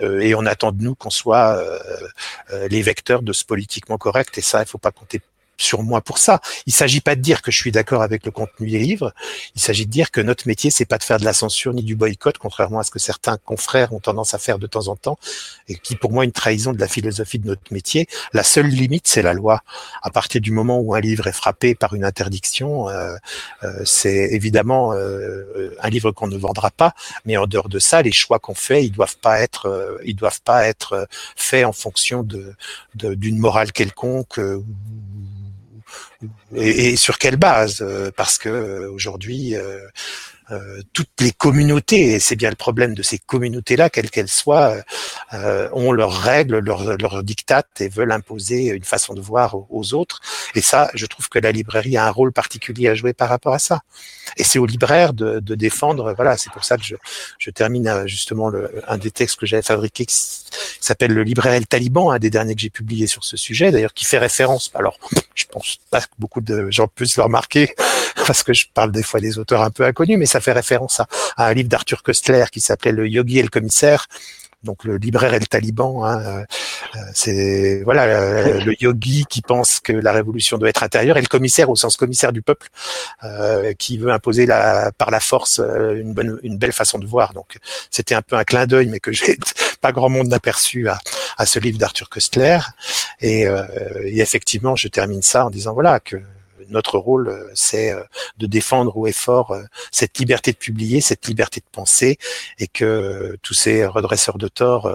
euh, 0.00 0.20
et 0.20 0.36
on 0.36 0.46
attend 0.46 0.70
de 0.70 0.82
nous 0.82 0.94
qu'on 0.94 1.10
soit 1.10 1.56
euh, 1.56 2.68
les 2.68 2.82
vecteurs 2.82 3.22
de 3.22 3.32
ce 3.32 3.44
politiquement 3.44 3.98
correct 3.98 4.38
et 4.38 4.42
ça 4.42 4.62
il 4.62 4.68
faut 4.68 4.78
pas 4.78 4.92
compter 4.92 5.20
sur 5.56 5.82
moi 5.82 6.00
pour 6.00 6.18
ça. 6.18 6.40
Il 6.66 6.72
s'agit 6.72 7.00
pas 7.00 7.16
de 7.16 7.20
dire 7.20 7.42
que 7.42 7.50
je 7.50 7.58
suis 7.58 7.72
d'accord 7.72 8.02
avec 8.02 8.24
le 8.24 8.30
contenu 8.30 8.70
des 8.70 8.78
livres. 8.78 9.12
Il 9.54 9.60
s'agit 9.60 9.86
de 9.86 9.90
dire 9.90 10.10
que 10.10 10.20
notre 10.20 10.46
métier, 10.46 10.70
c'est 10.70 10.84
pas 10.84 10.98
de 10.98 11.02
faire 11.02 11.18
de 11.18 11.24
la 11.24 11.32
censure 11.32 11.72
ni 11.72 11.82
du 11.82 11.96
boycott, 11.96 12.38
contrairement 12.38 12.80
à 12.80 12.82
ce 12.84 12.90
que 12.90 12.98
certains 12.98 13.38
confrères 13.38 13.92
ont 13.92 14.00
tendance 14.00 14.34
à 14.34 14.38
faire 14.38 14.58
de 14.58 14.66
temps 14.66 14.88
en 14.88 14.96
temps, 14.96 15.18
et 15.68 15.76
qui, 15.76 15.96
pour 15.96 16.12
moi, 16.12 16.24
une 16.24 16.32
trahison 16.32 16.72
de 16.72 16.80
la 16.80 16.88
philosophie 16.88 17.38
de 17.38 17.46
notre 17.46 17.72
métier. 17.72 18.08
La 18.32 18.42
seule 18.42 18.68
limite, 18.68 19.06
c'est 19.08 19.22
la 19.22 19.32
loi. 19.32 19.62
À 20.02 20.10
partir 20.10 20.40
du 20.40 20.50
moment 20.50 20.78
où 20.80 20.94
un 20.94 21.00
livre 21.00 21.26
est 21.26 21.32
frappé 21.32 21.74
par 21.74 21.94
une 21.94 22.04
interdiction, 22.04 22.88
euh, 22.88 23.16
euh, 23.64 23.82
c'est 23.84 24.28
évidemment 24.32 24.92
euh, 24.92 25.74
un 25.80 25.88
livre 25.88 26.10
qu'on 26.12 26.28
ne 26.28 26.36
vendra 26.36 26.70
pas. 26.70 26.94
Mais 27.24 27.36
en 27.36 27.46
dehors 27.46 27.68
de 27.68 27.78
ça, 27.78 28.02
les 28.02 28.12
choix 28.12 28.38
qu'on 28.38 28.54
fait, 28.54 28.84
ils 28.84 28.92
doivent 28.92 29.18
pas 29.18 29.40
être, 29.40 29.66
euh, 29.66 29.98
ils 30.04 30.16
doivent 30.16 30.42
pas 30.42 30.66
être 30.66 31.08
faits 31.36 31.64
en 31.64 31.72
fonction 31.72 32.22
de 32.22 32.54
d'une 32.94 33.38
morale 33.38 33.72
quelconque 33.72 34.40
et, 36.54 36.96
sur 36.96 37.18
quelle 37.18 37.36
base 37.36 37.84
Parce 38.16 38.38
que 38.38 38.86
aujourd'hui, 38.88 39.54
euh, 40.52 40.80
toutes 40.92 41.20
les 41.20 41.32
communautés, 41.32 42.12
et 42.12 42.20
c'est 42.20 42.36
bien 42.36 42.50
le 42.50 42.56
problème 42.56 42.94
de 42.94 43.02
ces 43.02 43.18
communautés-là, 43.18 43.90
quelles 43.90 44.10
qu'elles 44.10 44.28
soient, 44.28 44.76
euh, 45.34 45.68
ont 45.72 45.90
leurs 45.90 46.12
règles, 46.12 46.58
leurs 46.58 46.96
leur 46.98 47.24
dictates 47.24 47.80
et 47.80 47.88
veulent 47.88 48.12
imposer 48.12 48.66
une 48.66 48.84
façon 48.84 49.14
de 49.14 49.20
voir 49.20 49.56
aux, 49.70 49.94
autres. 49.94 50.20
Et 50.54 50.60
ça, 50.60 50.88
je 50.94 51.06
trouve 51.06 51.28
que 51.28 51.40
la 51.40 51.50
librairie 51.50 51.96
a 51.96 52.06
un 52.06 52.10
rôle 52.10 52.32
particulier 52.32 52.88
à 52.88 52.94
jouer 52.94 53.12
par 53.12 53.28
rapport 53.28 53.54
à 53.54 53.58
ça. 53.58 53.80
Et 54.36 54.44
c'est 54.44 54.60
aux 54.60 54.66
libraires 54.66 55.14
de, 55.14 55.40
défendre. 55.56 56.14
Voilà, 56.14 56.36
c'est 56.36 56.52
pour 56.52 56.64
ça 56.64 56.76
que 56.76 56.84
je, 57.38 57.50
termine 57.50 57.88
euh, 57.88 58.06
justement 58.06 58.52
un 58.86 58.98
des 58.98 59.10
textes 59.10 59.40
que 59.40 59.46
j'avais 59.46 59.62
fabriqué 59.62 60.06
s'appelle 60.86 61.12
Le 61.12 61.22
libraire 61.22 61.60
taliban, 61.68 62.10
un 62.10 62.18
des 62.18 62.30
derniers 62.30 62.54
que 62.54 62.60
j'ai 62.60 62.70
publié 62.70 63.06
sur 63.06 63.24
ce 63.24 63.36
sujet, 63.36 63.70
d'ailleurs, 63.70 63.94
qui 63.94 64.04
fait 64.04 64.18
référence. 64.18 64.70
Alors, 64.74 64.98
je 65.34 65.44
pense 65.50 65.78
pas 65.90 66.00
que 66.00 66.06
beaucoup 66.18 66.40
de 66.40 66.70
gens 66.70 66.88
puissent 66.88 67.16
le 67.16 67.22
remarquer 67.22 67.74
parce 68.26 68.42
que 68.42 68.52
je 68.52 68.66
parle 68.72 68.92
des 68.92 69.02
fois 69.02 69.20
des 69.20 69.38
auteurs 69.38 69.62
un 69.62 69.70
peu 69.70 69.84
inconnus, 69.84 70.18
mais 70.18 70.26
ça 70.26 70.40
fait 70.40 70.52
référence 70.52 71.00
à, 71.00 71.08
à 71.36 71.46
un 71.46 71.54
livre 71.54 71.68
d'Arthur 71.68 72.02
Köstler 72.02 72.44
qui 72.50 72.60
s'appelait 72.60 72.92
Le 72.92 73.08
yogi 73.08 73.38
et 73.38 73.42
le 73.42 73.48
commissaire 73.48 74.06
donc 74.62 74.84
le 74.84 74.96
libraire 74.96 75.34
et 75.34 75.38
le 75.38 75.46
taliban. 75.46 76.04
Hein, 76.04 76.44
c'est 77.14 77.82
voilà 77.84 78.58
le 78.58 78.82
yogi 78.82 79.24
qui 79.28 79.42
pense 79.42 79.80
que 79.80 79.92
la 79.92 80.12
révolution 80.12 80.58
doit 80.58 80.68
être 80.68 80.82
intérieure 80.82 81.16
et 81.16 81.20
le 81.20 81.26
commissaire 81.26 81.70
au 81.70 81.76
sens 81.76 81.96
commissaire 81.96 82.32
du 82.32 82.42
peuple 82.42 82.68
qui 83.78 83.98
veut 83.98 84.10
imposer 84.10 84.46
la, 84.46 84.92
par 84.92 85.10
la 85.10 85.20
force 85.20 85.60
une 85.60 86.14
bonne, 86.14 86.38
une 86.42 86.58
belle 86.58 86.72
façon 86.72 86.98
de 86.98 87.06
voir. 87.06 87.32
Donc 87.32 87.58
c'était 87.90 88.14
un 88.14 88.22
peu 88.22 88.36
un 88.36 88.44
clin 88.44 88.66
d'œil, 88.66 88.88
mais 88.88 89.00
que 89.00 89.12
j'ai 89.12 89.38
pas 89.80 89.92
grand 89.92 90.08
monde 90.08 90.28
d'aperçu 90.28 90.88
à, 90.88 90.98
à 91.36 91.46
ce 91.46 91.58
livre 91.58 91.78
d'Arthur 91.78 92.08
Köstler. 92.08 92.58
Et, 93.20 93.42
et 93.42 94.20
effectivement, 94.20 94.76
je 94.76 94.88
termine 94.88 95.22
ça 95.22 95.46
en 95.46 95.50
disant 95.50 95.74
voilà 95.74 96.00
que 96.00 96.16
notre 96.68 96.98
rôle, 96.98 97.28
euh, 97.28 97.50
c'est 97.54 97.92
euh, 97.92 98.02
de 98.38 98.46
défendre 98.46 98.96
haut 98.96 99.06
et 99.06 99.12
fort 99.12 99.52
euh, 99.52 99.62
cette 99.90 100.18
liberté 100.18 100.52
de 100.52 100.56
publier, 100.56 101.00
cette 101.00 101.26
liberté 101.26 101.60
de 101.60 101.66
penser, 101.70 102.18
et 102.58 102.68
que 102.68 103.36
tous 103.42 103.54
ces 103.54 103.86
redresseurs 103.86 104.38
de 104.38 104.48
tort, 104.48 104.90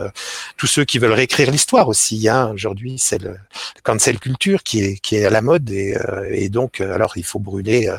tous 0.58 0.68
ceux 0.68 0.86
qui 0.86 1.00
veulent 1.00 1.12
réécrire 1.12 1.52
l'histoire 1.52 1.88
aussi, 1.88 2.28
hein, 2.28 2.52
aujourd'hui, 2.54 2.98
c'est 3.00 3.22
le 3.22 3.38
cancel 3.84 4.20
culture 4.20 4.64
qui 4.64 4.84
est 4.84 4.98
qui 4.98 5.16
est 5.16 5.26
à 5.26 5.30
la 5.30 5.42
mode, 5.42 5.70
et, 5.70 5.96
et 6.32 6.50
donc, 6.50 6.82
alors, 6.82 7.14
il 7.16 7.24
faut 7.24 7.40
brûler 7.40 7.94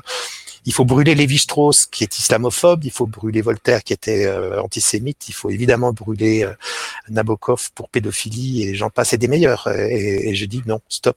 il 0.65 0.73
faut 0.73 0.85
brûler 0.85 1.15
Lévi-Strauss 1.15 1.87
qui 1.87 2.05
est 2.05 2.19
islamophobe, 2.19 2.85
il 2.85 2.93
faut 2.93 3.07
brûler 3.07 3.43
Voltaire 3.43 3.83
qui 3.83 3.93
était 3.93 4.27
euh, 4.27 4.63
antisémite, 4.63 5.29
il 5.29 5.33
faut 5.33 5.51
évidemment 5.51 5.93
brûler 5.93 6.45
euh, 6.45 6.53
Nabokov 7.09 7.71
pour 7.75 7.89
pédophilie 7.89 8.69
et 8.69 8.75
j'en 8.75 8.91
passe 8.91 9.13
et 9.13 9.19
des 9.19 9.29
meilleurs. 9.29 9.67
Et, 9.69 10.35
je 10.35 10.45
dis 10.47 10.63
non, 10.67 10.81
stop. 10.89 11.17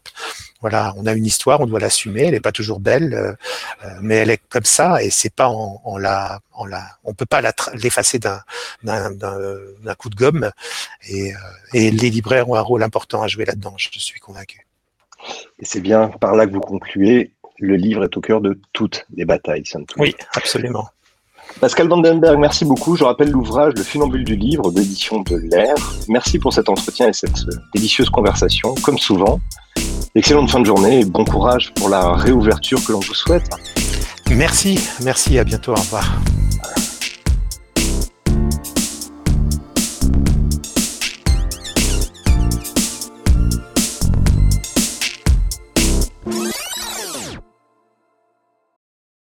Voilà, 0.61 0.93
on 0.97 1.05
a 1.05 1.13
une 1.13 1.25
histoire, 1.25 1.61
on 1.61 1.67
doit 1.67 1.79
l'assumer. 1.79 2.23
Elle 2.23 2.31
n'est 2.31 2.39
pas 2.39 2.51
toujours 2.51 2.79
belle, 2.79 3.13
euh, 3.13 3.89
mais 4.01 4.15
elle 4.15 4.31
est 4.31 4.41
comme 4.49 4.65
ça 4.65 5.03
et 5.03 5.09
c'est 5.11 5.33
pas 5.33 5.47
en, 5.47 5.81
en, 5.83 5.97
la, 5.97 6.39
en 6.53 6.65
la, 6.65 6.83
on 7.03 7.13
peut 7.13 7.25
pas 7.25 7.41
l'effacer 7.73 8.19
d'un 8.19 8.41
d'un 8.83 9.95
coup 9.97 10.09
de 10.09 10.15
gomme. 10.15 10.51
Et, 11.07 11.33
et 11.73 11.91
les 11.91 12.09
libraires 12.09 12.49
ont 12.49 12.55
un 12.55 12.61
rôle 12.61 12.83
important 12.83 13.21
à 13.21 13.27
jouer 13.27 13.45
là-dedans. 13.45 13.75
Je 13.77 13.99
suis 13.99 14.19
convaincu. 14.19 14.65
Et 15.59 15.65
c'est 15.65 15.81
bien 15.81 16.09
par 16.09 16.35
là 16.35 16.45
que 16.45 16.51
vous 16.51 16.59
concluez 16.59 17.31
le 17.59 17.75
livre 17.75 18.03
est 18.03 18.17
au 18.17 18.21
cœur 18.21 18.41
de 18.41 18.59
toutes 18.73 19.05
les 19.15 19.25
batailles. 19.25 19.63
Oui, 19.97 20.15
absolument. 20.35 20.87
Pascal 21.61 21.87
Vandenberg, 21.87 22.37
merci 22.37 22.65
beaucoup. 22.65 22.95
Je 22.95 23.03
rappelle 23.03 23.31
l'ouvrage 23.31 23.73
Le 23.77 23.83
funambule 23.83 24.25
du 24.25 24.35
livre 24.35 24.71
d'édition 24.71 25.21
de 25.21 25.37
l'Air. 25.37 25.75
Merci 26.09 26.39
pour 26.39 26.51
cet 26.51 26.69
entretien 26.69 27.07
et 27.07 27.13
cette 27.13 27.47
euh, 27.47 27.57
délicieuse 27.73 28.09
conversation, 28.09 28.75
comme 28.83 28.97
souvent. 28.97 29.39
Excellente 30.15 30.49
fin 30.49 30.59
de 30.59 30.65
journée 30.65 31.01
et 31.01 31.05
bon 31.05 31.23
courage 31.23 31.73
pour 31.75 31.89
la 31.89 32.13
réouverture 32.13 32.83
que 32.85 32.91
l'on 32.91 32.99
vous 32.99 33.13
souhaite. 33.13 33.49
Merci, 34.31 34.79
merci, 35.01 35.37
à 35.37 35.43
bientôt, 35.43 35.71
au 35.71 35.75
revoir. 35.75 36.19